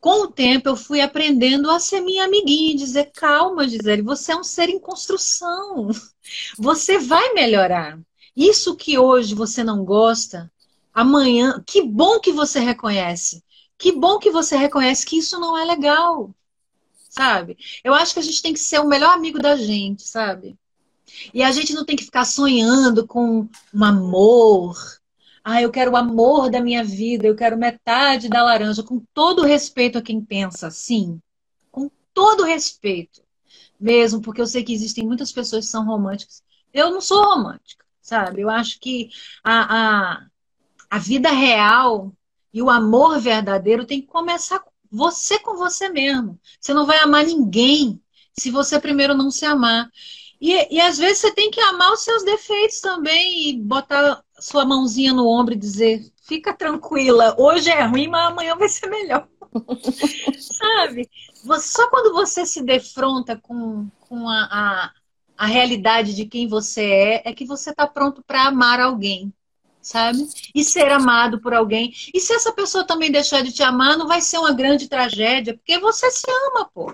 [0.00, 4.36] com o tempo, eu fui aprendendo a ser minha amiguinha dizer: calma, Gisele, você é
[4.36, 5.88] um ser em construção.
[6.56, 7.98] Você vai melhorar.
[8.34, 10.50] Isso que hoje você não gosta,
[10.94, 13.42] amanhã, que bom que você reconhece.
[13.76, 16.32] Que bom que você reconhece que isso não é legal
[17.12, 17.58] sabe?
[17.84, 20.56] Eu acho que a gente tem que ser o melhor amigo da gente, sabe?
[21.34, 24.74] E a gente não tem que ficar sonhando com um amor.
[25.44, 29.44] Ah, eu quero o amor da minha vida, eu quero metade da laranja, com todo
[29.44, 31.20] respeito a quem pensa assim.
[31.70, 33.20] Com todo respeito.
[33.78, 36.42] Mesmo, porque eu sei que existem muitas pessoas que são românticas.
[36.72, 38.40] Eu não sou romântica, sabe?
[38.40, 39.10] Eu acho que
[39.44, 40.26] a, a,
[40.88, 42.10] a vida real
[42.54, 44.60] e o amor verdadeiro tem que começar
[44.92, 46.38] você com você mesmo.
[46.60, 48.00] Você não vai amar ninguém
[48.38, 49.90] se você primeiro não se amar.
[50.40, 54.64] E, e às vezes você tem que amar os seus defeitos também e botar sua
[54.66, 59.26] mãozinha no ombro e dizer: fica tranquila, hoje é ruim, mas amanhã vai ser melhor.
[60.38, 61.08] Sabe?
[61.60, 64.92] Só quando você se defronta com, com a, a,
[65.38, 69.32] a realidade de quem você é, é que você está pronto para amar alguém
[69.82, 70.26] sabe?
[70.54, 71.92] E ser amado por alguém.
[72.14, 75.54] E se essa pessoa também deixar de te amar, não vai ser uma grande tragédia,
[75.54, 76.92] porque você se ama, pô.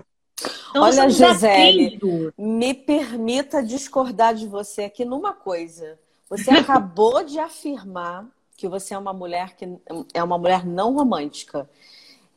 [0.69, 1.99] Então, Olha, Gisele,
[2.37, 5.99] me permita discordar de você aqui numa coisa.
[6.29, 8.25] Você acabou de afirmar
[8.57, 9.67] que você é uma mulher que
[10.13, 11.69] é uma mulher não romântica.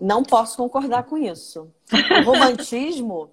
[0.01, 1.69] Não posso concordar com isso.
[1.93, 3.31] O romantismo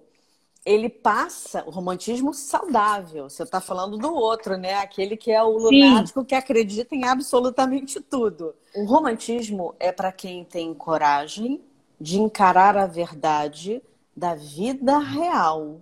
[0.64, 3.28] ele passa o romantismo saudável.
[3.28, 4.74] Você está falando do outro, né?
[4.74, 6.26] Aquele que é o lunático Sim.
[6.26, 8.54] que acredita em absolutamente tudo.
[8.74, 11.60] O romantismo é para quem tem coragem
[12.00, 13.82] de encarar a verdade
[14.16, 15.80] da vida real.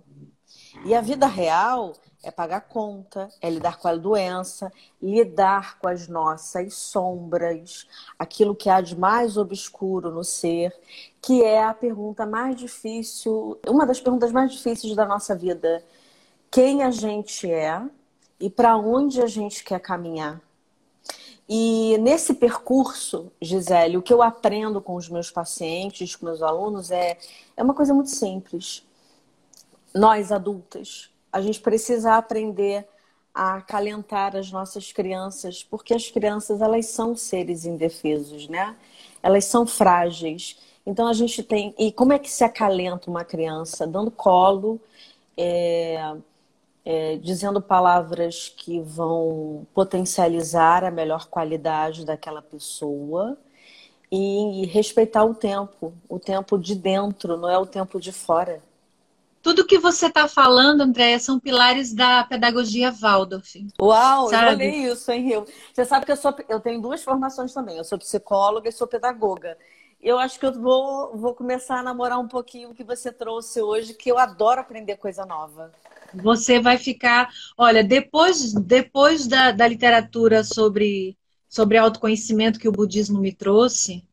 [0.85, 6.07] E a vida real é pagar conta, é lidar com a doença, lidar com as
[6.07, 10.73] nossas sombras, aquilo que há de mais obscuro no ser,
[11.21, 15.83] que é a pergunta mais difícil, uma das perguntas mais difíceis da nossa vida.
[16.51, 17.81] Quem a gente é
[18.39, 20.41] e para onde a gente quer caminhar?
[21.47, 26.91] E nesse percurso, Gisele, o que eu aprendo com os meus pacientes, com meus alunos,
[26.91, 27.17] é,
[27.57, 28.85] é uma coisa muito simples.
[29.95, 32.87] Nós, adultas, a gente precisa aprender
[33.33, 38.75] a acalentar as nossas crianças, porque as crianças, elas são seres indefesos, né?
[39.21, 40.57] Elas são frágeis.
[40.85, 41.73] Então a gente tem.
[41.77, 43.85] E como é que se acalenta uma criança?
[43.85, 44.79] Dando colo,
[45.37, 46.15] é,
[46.83, 53.37] é, dizendo palavras que vão potencializar a melhor qualidade daquela pessoa
[54.11, 58.61] e, e respeitar o tempo, o tempo de dentro, não é o tempo de fora.
[59.41, 63.55] Tudo que você está falando, Andréia, são pilares da pedagogia Waldorf.
[63.81, 64.45] Uau, sabe?
[64.45, 65.45] eu falei isso, hein, Rio?
[65.73, 67.77] Você sabe que eu, sou, eu tenho duas formações também.
[67.77, 69.57] Eu sou psicóloga e sou pedagoga.
[70.01, 73.61] Eu acho que eu vou, vou começar a namorar um pouquinho o que você trouxe
[73.61, 75.71] hoje, que eu adoro aprender coisa nova.
[76.13, 77.29] Você vai ficar.
[77.57, 81.17] Olha, depois, depois da, da literatura sobre,
[81.47, 84.03] sobre autoconhecimento que o budismo me trouxe,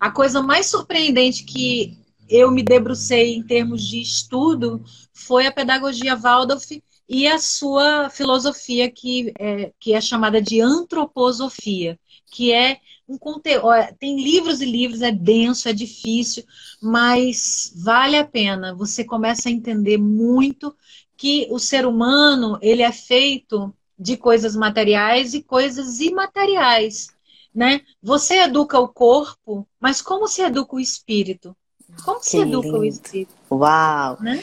[0.00, 1.96] a coisa mais surpreendente que
[2.28, 8.90] eu me debrucei em termos de estudo foi a pedagogia Waldorf e a sua filosofia
[8.90, 11.98] que é, que é chamada de antroposofia,
[12.30, 13.66] que é um conteúdo.
[13.98, 16.44] Tem livros e livros, é denso, é difícil,
[16.82, 18.74] mas vale a pena.
[18.74, 20.74] Você começa a entender muito
[21.16, 27.08] que o ser humano ele é feito de coisas materiais e coisas imateriais,
[27.54, 27.80] né?
[28.02, 31.56] Você educa o corpo, mas como se educa o espírito?
[32.04, 32.78] Como que se educa lindo.
[32.80, 33.34] o espírito?
[33.50, 34.18] Uau!
[34.20, 34.42] Né?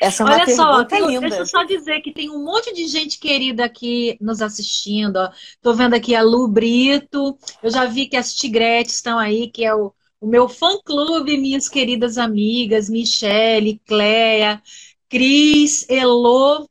[0.00, 1.20] Essa é uma Olha só, tem, linda.
[1.20, 5.16] deixa eu só dizer que tem um monte de gente querida aqui nos assistindo.
[5.16, 5.30] Ó.
[5.62, 9.64] Tô vendo aqui a Lu Brito, eu já vi que as Tigretes estão aí, que
[9.64, 14.60] é o, o meu fã-clube, minhas queridas amigas, Michele, Cleia,
[15.08, 16.66] Cris, Elô,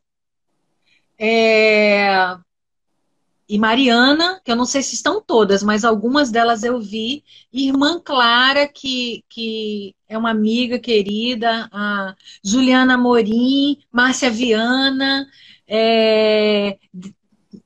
[1.18, 2.38] é...
[3.50, 7.24] e Mariana, que eu não sei se estão todas, mas algumas delas eu vi.
[7.52, 15.28] Irmã Clara, que, que é uma amiga querida, a Juliana Morim, Márcia Viana,
[15.68, 16.78] é...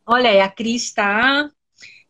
[0.05, 1.51] olha, a Cris está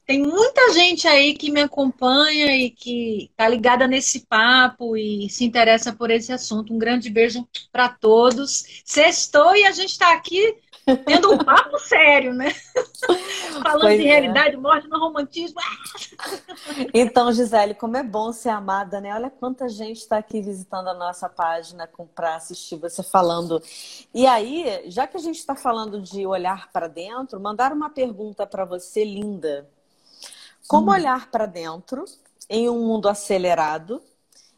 [0.06, 5.46] tem muita gente aí que me acompanha e que está ligada nesse papo e se
[5.46, 6.74] interessa por esse assunto.
[6.74, 8.66] Um grande beijo para todos.
[8.84, 10.58] Sextou e a gente está aqui
[11.06, 12.52] tendo um papo sério, né?
[13.64, 14.12] Falando pois de é.
[14.12, 15.60] realidade, morte no romantismo.
[16.94, 19.14] então, Gisele, como é bom ser amada, né?
[19.14, 23.62] Olha quanta gente está aqui visitando a nossa página para assistir você falando.
[24.14, 28.46] E aí, já que a gente está falando de olhar para dentro, mandar uma pergunta
[28.46, 29.70] para você, linda.
[30.68, 30.94] Como hum.
[30.94, 32.06] olhar para dentro
[32.50, 34.02] em um mundo acelerado,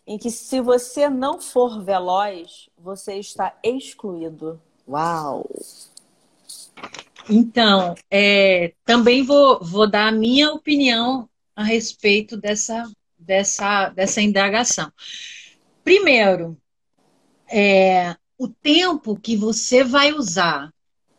[0.08, 4.62] em que se você não for veloz, você está excluído.
[4.88, 5.50] Uau!
[7.30, 14.92] Então, é, também vou, vou dar a minha opinião a respeito dessa, dessa, dessa indagação.
[15.84, 16.58] Primeiro,
[17.52, 20.74] é, o tempo que você vai usar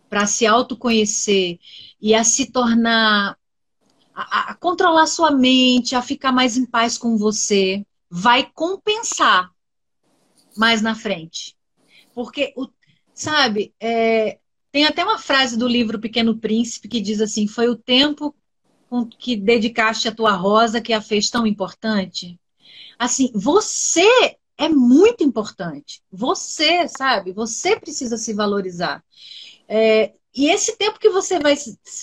[0.09, 1.59] para se autoconhecer
[2.01, 3.37] e a se tornar
[4.15, 9.51] a, a controlar sua mente, a ficar mais em paz com você, vai compensar
[10.57, 11.55] mais na frente.
[12.15, 12.69] Porque, o,
[13.13, 14.39] sabe, é,
[14.77, 18.37] tem até uma frase do livro Pequeno Príncipe que diz assim: Foi o tempo
[19.19, 22.39] que dedicaste a tua rosa que a fez tão importante.
[22.99, 26.03] Assim, você é muito importante.
[26.13, 27.33] Você, sabe?
[27.33, 29.03] Você precisa se valorizar.
[29.67, 31.55] É, e esse tempo que você vai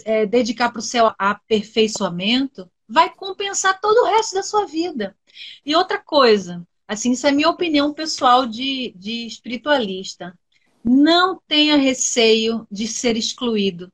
[0.04, 5.16] é, dedicar para o seu aperfeiçoamento vai compensar todo o resto da sua vida.
[5.64, 10.36] E outra coisa, assim, isso é minha opinião pessoal de, de espiritualista.
[10.84, 13.92] Não tenha receio de ser excluído.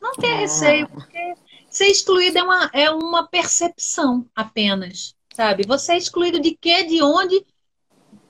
[0.00, 0.38] Não tenha ah.
[0.40, 1.34] receio, porque
[1.68, 5.64] ser excluído é uma, é uma percepção apenas, sabe?
[5.66, 7.44] Você é excluído de quê, de onde,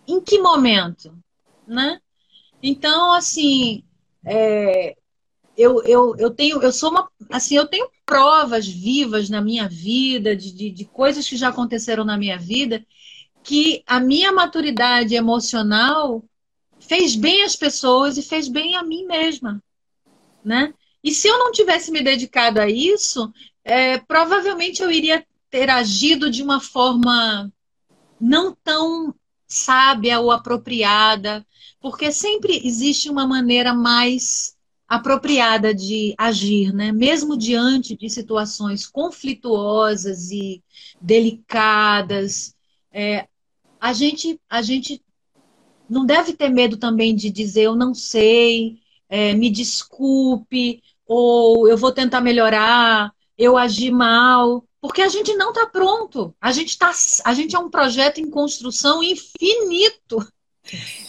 [0.06, 1.16] em que momento,
[1.66, 2.00] né?
[2.62, 3.84] Então, assim,
[4.24, 4.96] é,
[5.56, 10.34] eu, eu, eu tenho, eu sou uma, assim, eu tenho provas vivas na minha vida,
[10.36, 12.84] de, de, de coisas que já aconteceram na minha vida,
[13.42, 16.24] que a minha maturidade emocional
[16.80, 19.62] fez bem às pessoas e fez bem a mim mesma,
[20.44, 20.72] né?
[21.02, 23.32] E se eu não tivesse me dedicado a isso,
[23.64, 27.50] é, provavelmente eu iria ter agido de uma forma
[28.20, 29.14] não tão
[29.46, 31.46] sábia ou apropriada,
[31.80, 34.56] porque sempre existe uma maneira mais
[34.86, 36.92] apropriada de agir, né?
[36.92, 40.62] Mesmo diante de situações conflituosas e
[41.00, 42.54] delicadas,
[42.90, 43.28] é,
[43.80, 45.02] a gente a gente
[45.88, 48.78] não deve ter medo também de dizer eu não sei,
[49.08, 55.50] é, me desculpe, ou eu vou tentar melhorar, eu agi mal, porque a gente não
[55.50, 56.34] está pronto.
[56.40, 56.92] A gente tá,
[57.24, 60.26] a gente é um projeto em construção infinito.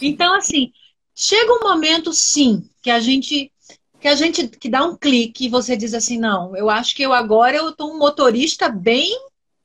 [0.00, 0.72] Então, assim,
[1.14, 3.52] chega um momento, sim, que a gente
[4.00, 7.02] que a gente que dá um clique e você diz assim, não, eu acho que
[7.02, 9.10] eu agora eu estou um motorista bem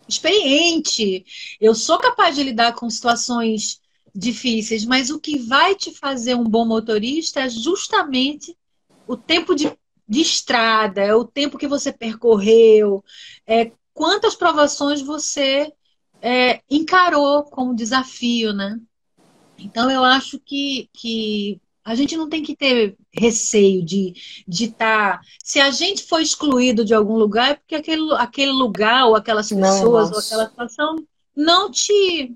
[0.09, 1.25] experiente.
[1.59, 3.79] Eu sou capaz de lidar com situações
[4.15, 8.55] difíceis, mas o que vai te fazer um bom motorista é justamente
[9.05, 9.71] o tempo de,
[10.07, 13.03] de estrada, é o tempo que você percorreu,
[13.45, 15.71] é quantas provações você
[16.21, 18.79] é, encarou como desafio, né?
[19.57, 24.45] Então eu acho que, que a gente não tem que ter receio de estar.
[24.47, 25.21] De tá...
[25.43, 29.49] Se a gente foi excluído de algum lugar, é porque aquele, aquele lugar, ou aquelas
[29.49, 30.95] pessoas, ou aquela situação
[31.35, 32.33] não te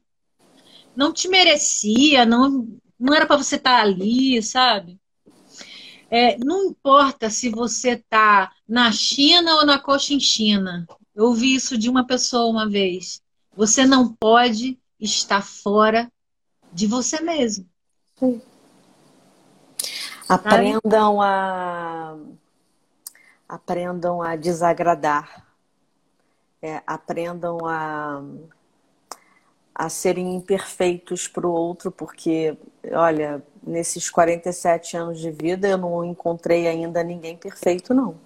[0.99, 2.67] não te merecia, não,
[2.99, 4.99] não era para você estar tá ali, sabe?
[6.11, 10.85] É, não importa se você está na China ou na Cochinchina.
[11.15, 13.21] Eu ouvi isso de uma pessoa uma vez.
[13.55, 16.11] Você não pode estar fora
[16.73, 17.65] de você mesmo.
[18.17, 18.41] Sim.
[20.27, 22.17] Aprendam a
[23.47, 25.47] aprendam a desagradar.
[26.61, 28.21] É, aprendam a,
[29.79, 32.57] a serem imperfeitos para o outro, porque,
[32.91, 38.17] olha, nesses 47 anos de vida eu não encontrei ainda ninguém perfeito, não.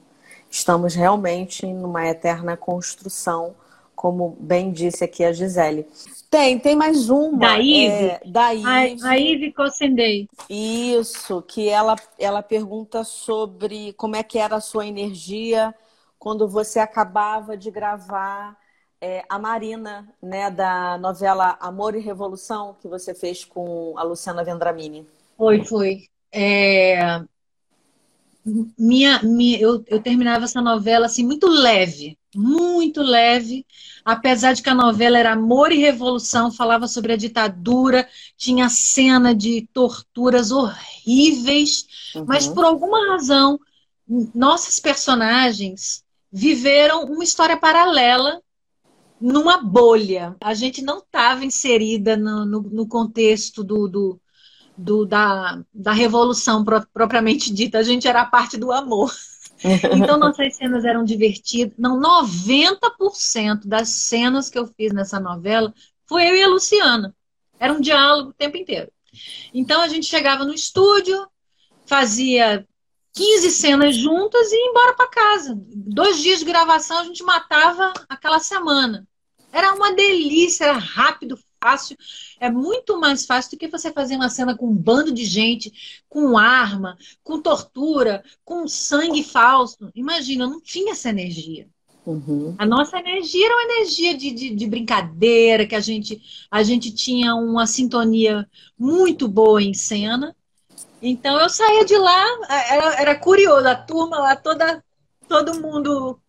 [0.49, 3.53] Estamos realmente numa eterna construção,
[3.95, 5.85] como bem disse aqui a Gisele.
[6.27, 7.37] Tem, tem mais uma.
[7.37, 7.85] Da Ive?
[7.87, 9.03] É, da Ive.
[9.03, 10.27] A, a Ive Cossendei.
[10.49, 15.71] Isso, que ela, ela pergunta sobre como é que era a sua energia
[16.17, 18.57] quando você acabava de gravar
[19.03, 24.45] é, a Marina, né, da novela Amor e Revolução, que você fez com a Luciana
[24.45, 25.05] Vendramini.
[25.37, 26.07] Foi, foi.
[26.31, 27.21] É...
[28.79, 33.65] Minha, minha, eu, eu terminava essa novela assim, muito leve, muito leve,
[34.05, 39.35] apesar de que a novela era Amor e Revolução, falava sobre a ditadura, tinha cena
[39.35, 41.85] de torturas horríveis,
[42.15, 42.23] uhum.
[42.25, 43.59] mas por alguma razão,
[44.33, 48.41] nossas personagens viveram uma história paralela
[49.23, 50.35] numa bolha.
[50.41, 54.21] A gente não estava inserida no, no, no, contexto do, do,
[54.77, 59.11] do, da, da revolução propriamente dita, a gente era parte do amor.
[59.95, 61.73] Então, nossas cenas eram divertidas.
[61.77, 65.73] Não, 90% das cenas que eu fiz nessa novela
[66.05, 67.15] foi eu e a Luciana.
[67.57, 68.91] Era um diálogo o tempo inteiro.
[69.53, 71.25] Então, a gente chegava no estúdio,
[71.85, 72.67] fazia
[73.13, 75.57] 15 cenas juntas e ia embora para casa.
[75.57, 79.07] Dois dias de gravação, a gente matava aquela semana.
[79.53, 81.95] Era uma delícia, era rápido, fácil.
[82.39, 85.71] É muito mais fácil do que você fazer uma cena com um bando de gente,
[86.09, 89.89] com arma, com tortura, com sangue falso.
[89.95, 91.67] Imagina, não tinha essa energia.
[92.05, 92.53] Uhum.
[92.57, 96.91] A nossa energia era uma energia de, de, de, brincadeira, que a gente, a gente
[96.91, 98.45] tinha uma sintonia
[98.77, 100.35] muito boa em cena.
[101.01, 102.25] Então eu saía de lá,
[102.69, 104.83] era, era curioso, a turma lá toda,
[105.29, 106.19] todo mundo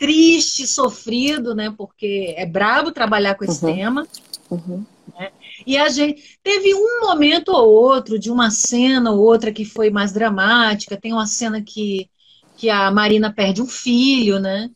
[0.00, 1.72] triste, sofrido, né?
[1.76, 3.74] Porque é brabo trabalhar com esse uhum.
[3.74, 4.08] tema.
[4.50, 4.84] Uhum.
[5.14, 5.30] Né?
[5.66, 9.90] E a gente teve um momento ou outro de uma cena ou outra que foi
[9.90, 10.96] mais dramática.
[10.96, 12.08] Tem uma cena que,
[12.56, 14.70] que a Marina perde um filho, né?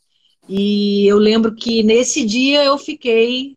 [0.46, 3.56] E eu lembro que nesse dia eu fiquei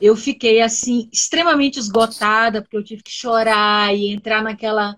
[0.00, 4.96] eu fiquei assim extremamente esgotada porque eu tive que chorar e entrar naquela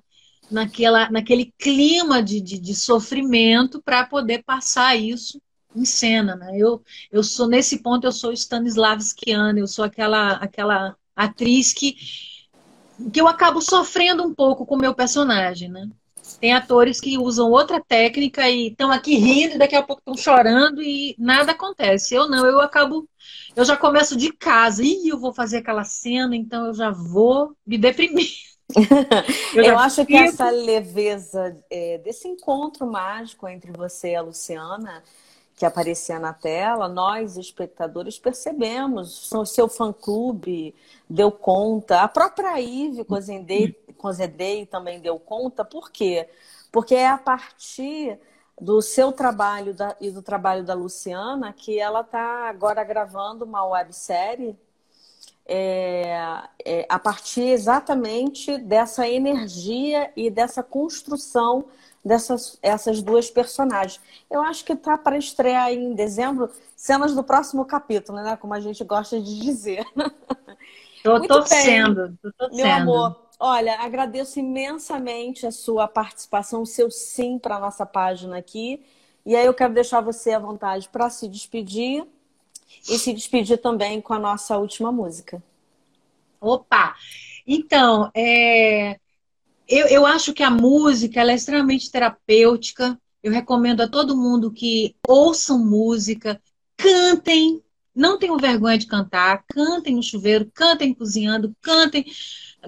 [0.48, 5.40] naquela naquele clima de, de, de sofrimento para poder passar isso
[5.76, 6.52] em cena, né?
[6.56, 11.96] Eu, eu sou nesse ponto eu sou Stanislavskiana, eu sou aquela aquela atriz que
[13.12, 15.88] que eu acabo sofrendo um pouco com o meu personagem, né?
[16.40, 20.16] Tem atores que usam outra técnica e estão aqui rindo, e daqui a pouco estão
[20.16, 22.14] chorando e nada acontece.
[22.14, 23.08] Eu não, eu acabo,
[23.54, 27.54] eu já começo de casa, e eu vou fazer aquela cena, então eu já vou
[27.66, 28.28] me deprimir.
[29.54, 30.08] eu, eu acho fico...
[30.08, 35.02] que essa leveza é, desse encontro mágico entre você e a Luciana
[35.56, 39.32] que aparecia na tela, nós, espectadores, percebemos.
[39.32, 40.74] O seu fã-clube
[41.08, 43.06] deu conta, a própria Ive
[43.96, 45.64] Cozedei também deu conta.
[45.64, 46.28] Por quê?
[46.70, 48.20] Porque é a partir
[48.60, 53.64] do seu trabalho da, e do trabalho da Luciana que ela está agora gravando uma
[53.64, 54.56] websérie
[55.46, 61.66] é, é, a partir exatamente dessa energia e dessa construção
[62.06, 64.00] dessas essas duas personagens.
[64.30, 68.36] Eu acho que tá para estrear em dezembro cenas do próximo capítulo, né?
[68.36, 69.84] Como a gente gosta de dizer.
[71.02, 72.56] Tô torcendo, tô torcendo.
[72.56, 78.84] Meu amor, olha, agradeço imensamente a sua participação, o seu sim para nossa página aqui.
[79.24, 82.04] E aí eu quero deixar você à vontade para se despedir
[82.88, 85.40] e se despedir também com a nossa última música.
[86.40, 86.96] Opa!
[87.46, 88.98] Então, é...
[89.68, 92.98] eu, eu acho que a música é extremamente terapêutica.
[93.22, 96.40] Eu recomendo a todo mundo que ouçam música,
[96.76, 97.62] cantem,
[97.94, 102.04] não tenham vergonha de cantar, cantem no chuveiro, cantem cozinhando, cantem.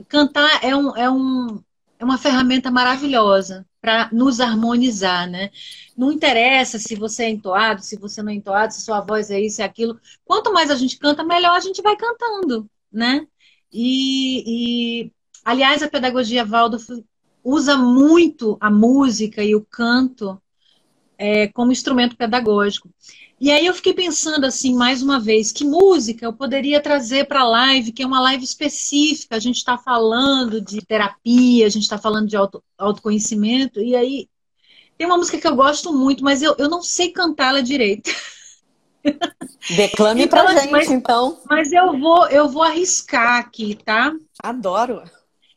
[0.08, 1.62] Cantar é, um, é, um,
[1.98, 5.50] é uma ferramenta maravilhosa para nos harmonizar, né?
[5.96, 9.40] Não interessa se você é entoado, se você não é entoado, se sua voz é
[9.40, 10.00] isso, é aquilo.
[10.24, 13.26] Quanto mais a gente canta, melhor a gente vai cantando, né?
[13.72, 15.12] E, e
[15.48, 16.86] aliás, a pedagogia Waldorf
[17.42, 20.38] usa muito a música e o canto
[21.16, 22.90] é, como instrumento pedagógico.
[23.40, 27.40] E aí eu fiquei pensando assim, mais uma vez, que música eu poderia trazer para
[27.40, 29.36] a live, que é uma live específica.
[29.36, 34.28] A gente está falando de terapia, a gente está falando de auto, autoconhecimento, e aí
[34.98, 38.10] tem uma música que eu gosto muito, mas eu, eu não sei cantá-la direito.
[39.74, 41.40] Declame então, pra gente, mas, então.
[41.48, 44.12] Mas eu vou, eu vou arriscar aqui, tá?
[44.42, 45.02] Adoro.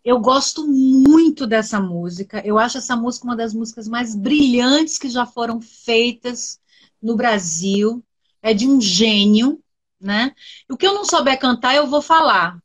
[0.04, 2.42] Eu gosto muito dessa música.
[2.46, 6.60] Eu acho essa música uma das músicas mais brilhantes que já foram feitas
[7.02, 8.04] no Brasil.
[8.42, 9.62] É de um gênio,
[10.00, 10.34] né?
[10.68, 12.60] O que eu não souber cantar, eu vou falar.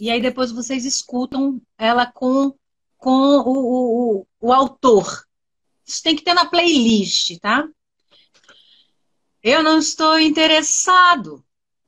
[0.00, 2.54] E aí depois vocês escutam ela com,
[2.96, 5.24] com o, o, o, autor.
[5.86, 7.68] Isso tem que ter na playlist, tá?
[9.42, 11.44] Eu não estou interessado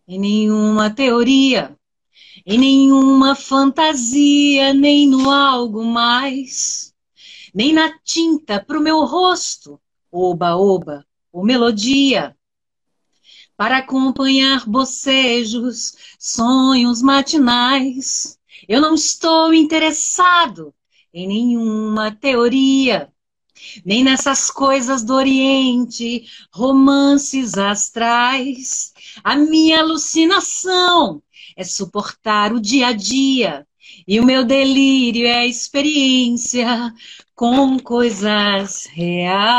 [0.07, 1.76] em nenhuma teoria,
[2.45, 6.93] em nenhuma fantasia, nem no algo mais,
[7.55, 9.80] nem na tinta pro meu rosto,
[10.11, 12.36] oba, oba, ou melodia,
[13.57, 18.38] para acompanhar bocejos, sonhos matinais.
[18.68, 20.74] Eu não estou interessado
[21.12, 23.12] em nenhuma teoria,
[23.84, 28.93] nem nessas coisas do Oriente, romances astrais.
[29.22, 31.22] A minha alucinação
[31.57, 33.66] é suportar o dia a dia,
[34.07, 36.92] e o meu delírio é experiência
[37.34, 39.53] com coisas reais.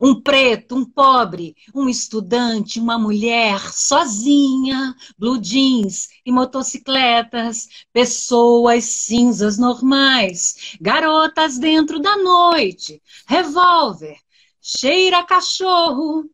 [0.00, 9.58] Um preto, um pobre, um estudante, uma mulher sozinha, blue jeans e motocicletas, pessoas cinzas
[9.58, 14.16] normais, garotas dentro da noite, revólver,
[14.60, 16.24] cheira cachorro,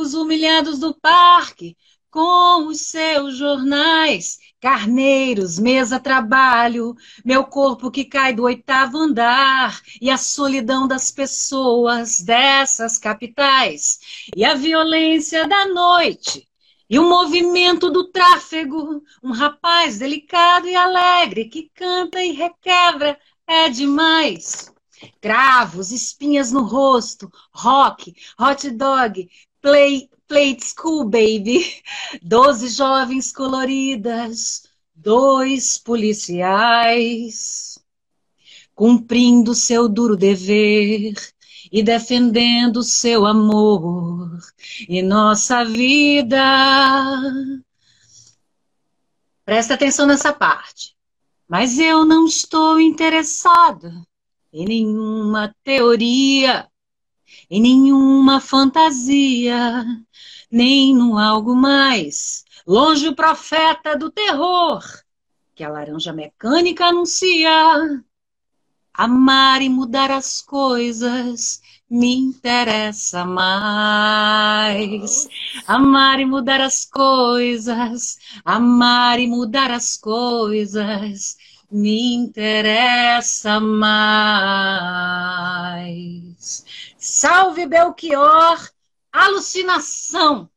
[0.00, 1.76] os humilhados do parque
[2.10, 4.38] com os seus jornais.
[4.60, 6.94] Carneiros, mesa, trabalho,
[7.24, 14.00] meu corpo que cai do oitavo andar, e a solidão das pessoas dessas capitais,
[14.36, 16.46] e a violência da noite,
[16.90, 23.68] e o movimento do tráfego, um rapaz delicado e alegre que canta e requebra, é
[23.68, 24.70] demais.
[25.20, 29.30] Cravos, espinhas no rosto, rock, hot dog,
[29.60, 31.82] play, Plate School Baby,
[32.22, 34.62] doze jovens coloridas,
[34.94, 37.78] dois policiais,
[38.74, 41.14] cumprindo seu duro dever
[41.72, 44.38] e defendendo seu amor
[44.88, 46.40] e nossa vida.
[49.44, 50.96] Presta atenção nessa parte.
[51.48, 53.92] Mas eu não estou interessada
[54.52, 56.69] em nenhuma teoria
[57.50, 59.84] em nenhuma fantasia,
[60.50, 62.44] nem no algo mais.
[62.66, 64.82] Longe o profeta do terror,
[65.54, 68.02] que a laranja mecânica anuncia.
[68.94, 75.26] Amar e mudar as coisas me interessa mais.
[75.66, 81.36] Amar e mudar as coisas, amar e mudar as coisas
[81.70, 84.14] me interessa mais.
[87.00, 88.70] Salve Belchior,
[89.10, 90.50] alucinação.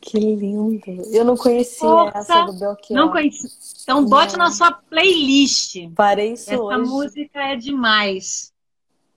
[0.00, 0.80] Que lindo.
[1.12, 2.98] Eu não conhecia Força, essa do Belchior.
[2.98, 3.46] Não conheci.
[3.82, 5.76] Então bote na sua playlist.
[5.94, 6.88] Parei isso Essa hoje.
[6.88, 8.54] música é demais.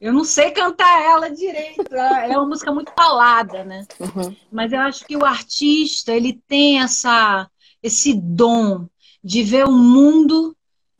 [0.01, 1.95] Eu não sei cantar ela direito.
[1.95, 3.87] é uma música muito falada, né?
[3.97, 4.35] Uhum.
[4.51, 7.49] Mas eu acho que o artista ele tem essa
[7.81, 8.85] esse dom
[9.23, 10.55] de ver o mundo,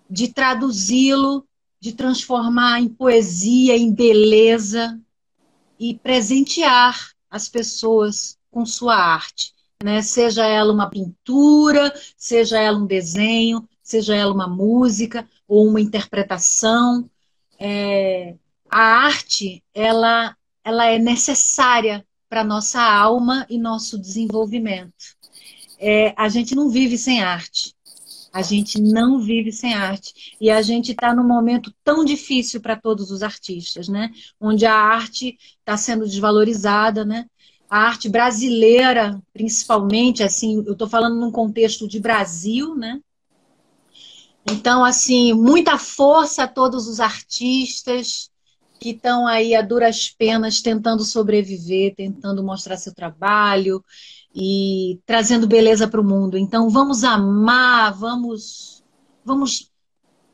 [0.10, 1.46] de traduzi-lo,
[1.82, 4.98] de transformar em poesia, em beleza
[5.80, 9.54] e presentear as pessoas com sua arte.
[9.84, 10.02] Né?
[10.02, 17.10] Seja ela uma pintura, seja ela um desenho, seja ela uma música, ou uma interpretação.
[17.60, 18.36] É,
[18.70, 25.16] a arte, ela, ela é necessária para nossa alma e nosso desenvolvimento.
[25.80, 27.77] É, a gente não vive sem arte.
[28.32, 30.36] A gente não vive sem arte.
[30.40, 34.12] E a gente está num momento tão difícil para todos os artistas, né?
[34.40, 37.26] Onde a arte está sendo desvalorizada, né?
[37.70, 43.00] A arte brasileira, principalmente, assim, eu estou falando num contexto de Brasil, né?
[44.50, 48.30] Então, assim, muita força a todos os artistas
[48.80, 53.84] que estão aí a duras penas tentando sobreviver, tentando mostrar seu trabalho
[54.40, 56.38] e trazendo beleza para o mundo.
[56.38, 58.84] Então, vamos amar, vamos,
[59.26, 59.72] vamos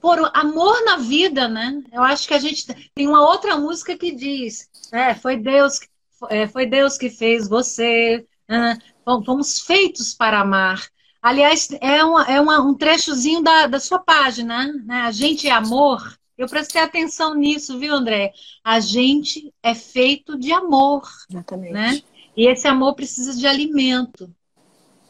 [0.01, 1.81] pôr amor na vida, né?
[1.89, 5.79] Eu acho que a gente tem uma outra música que diz, é, foi Deus,
[6.29, 8.77] é, foi Deus que fez você, né?
[9.25, 10.85] fomos feitos para amar.
[11.21, 15.03] Aliás, é, uma, é uma, um trechozinho da, da sua página, né?
[15.03, 16.19] A gente é amor.
[16.37, 18.33] Eu prestei atenção nisso, viu, André?
[18.61, 21.03] A gente é feito de amor.
[21.29, 21.73] Exatamente.
[21.73, 22.01] Né?
[22.35, 24.33] E esse amor precisa de alimento.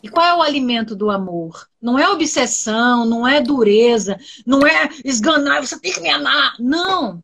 [0.01, 1.69] E qual é o alimento do amor?
[1.81, 6.55] Não é obsessão, não é dureza, não é esganar, você tem que me amar.
[6.59, 7.23] Não.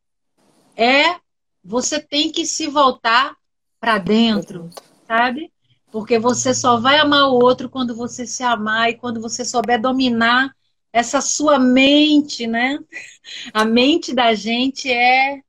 [0.78, 1.18] É
[1.62, 3.36] você tem que se voltar
[3.82, 4.70] para dentro,
[5.06, 5.52] sabe?
[5.92, 9.82] Porque você só vai amar o outro quando você se amar e quando você souber
[9.82, 10.56] dominar
[10.94, 12.80] essa sua mente, né?
[13.54, 15.42] A mente da gente é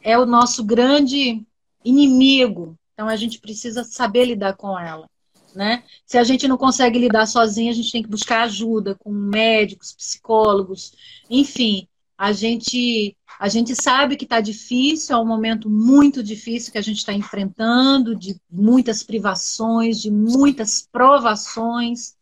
[0.00, 1.44] é o nosso grande
[1.84, 2.77] inimigo.
[2.98, 5.08] Então a gente precisa saber lidar com ela,
[5.54, 5.84] né?
[6.04, 9.92] Se a gente não consegue lidar sozinha, a gente tem que buscar ajuda com médicos,
[9.92, 10.94] psicólogos,
[11.30, 11.86] enfim.
[12.18, 16.82] A gente a gente sabe que está difícil, é um momento muito difícil que a
[16.82, 22.16] gente está enfrentando, de muitas privações, de muitas provações.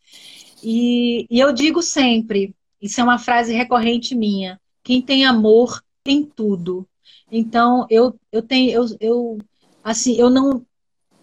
[0.62, 6.22] E, e eu digo sempre, isso é uma frase recorrente minha: quem tem amor tem
[6.22, 6.86] tudo.
[7.32, 9.38] Então eu, eu tenho eu, eu
[9.90, 10.64] assim eu não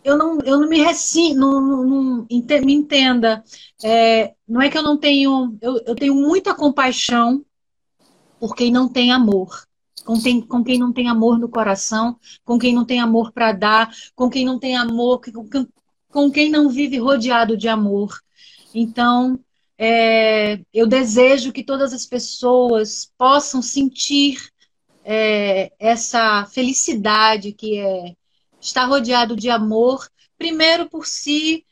[0.03, 3.41] eu não, eu não me recinto, não, não, não, me entenda.
[3.81, 7.45] É, não é que eu não tenho, eu, eu tenho muita compaixão
[8.37, 9.65] por quem não tem amor
[10.03, 13.51] com quem, com quem não tem amor no coração, com quem não tem amor para
[13.51, 15.67] dar, com quem não tem amor, com,
[16.09, 18.19] com quem não vive rodeado de amor.
[18.73, 19.39] Então,
[19.77, 24.37] é, eu desejo que todas as pessoas possam sentir
[25.03, 28.15] é, essa felicidade que é
[28.63, 30.07] estar rodeado de amor,
[30.37, 31.65] primeiro por si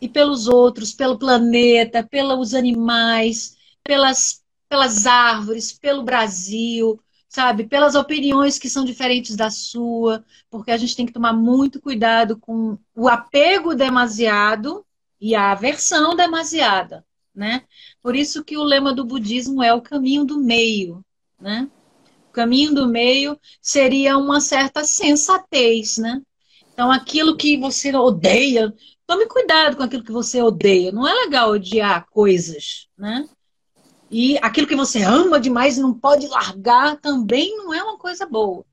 [0.00, 7.66] e pelos outros, pelo planeta, pelos animais, pelas, pelas árvores, pelo Brasil, sabe?
[7.66, 12.36] Pelas opiniões que são diferentes da sua, porque a gente tem que tomar muito cuidado
[12.36, 14.84] com o apego demasiado
[15.20, 17.62] e a aversão demasiada, né?
[18.02, 21.04] Por isso que o lema do budismo é o caminho do meio,
[21.40, 21.70] né?
[22.28, 26.20] O caminho do meio seria uma certa sensatez, né?
[26.82, 28.74] Então, aquilo que você odeia,
[29.06, 30.90] tome cuidado com aquilo que você odeia.
[30.90, 33.24] Não é legal odiar coisas, né?
[34.10, 38.26] E aquilo que você ama demais e não pode largar também não é uma coisa
[38.26, 38.64] boa.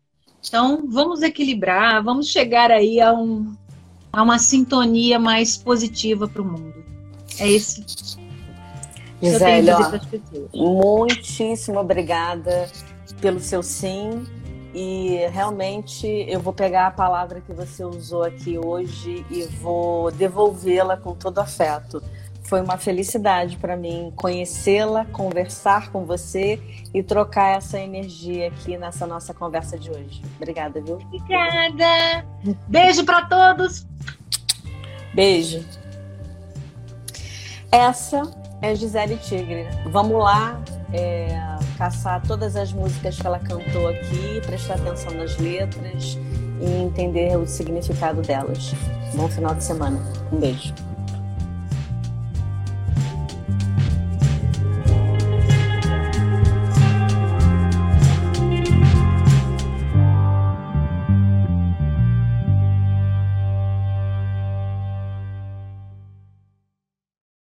[0.43, 3.55] Então, vamos equilibrar, vamos chegar aí a, um,
[4.11, 6.83] a uma sintonia mais positiva para o mundo.
[7.37, 7.85] É esse.
[9.21, 9.69] Gisele,
[10.51, 12.71] muitíssimo obrigada
[13.21, 14.25] pelo seu sim.
[14.73, 20.95] E realmente eu vou pegar a palavra que você usou aqui hoje e vou devolvê-la
[20.95, 22.01] com todo afeto
[22.49, 26.59] foi uma felicidade para mim conhecê-la, conversar com você
[26.91, 30.19] e trocar essa energia aqui nessa nossa conversa de hoje.
[30.37, 30.95] Obrigada, viu?
[30.95, 32.25] Obrigada.
[32.67, 33.85] Beijo para todos.
[35.13, 35.63] Beijo.
[37.71, 38.23] Essa
[38.63, 39.67] é Gisele Tigre.
[39.85, 40.59] Vamos lá
[40.93, 41.39] é,
[41.77, 46.17] caçar todas as músicas que ela cantou aqui, prestar atenção nas letras
[46.61, 48.73] e entender o significado delas.
[49.15, 49.99] Bom final de semana.
[50.31, 50.88] Um beijo.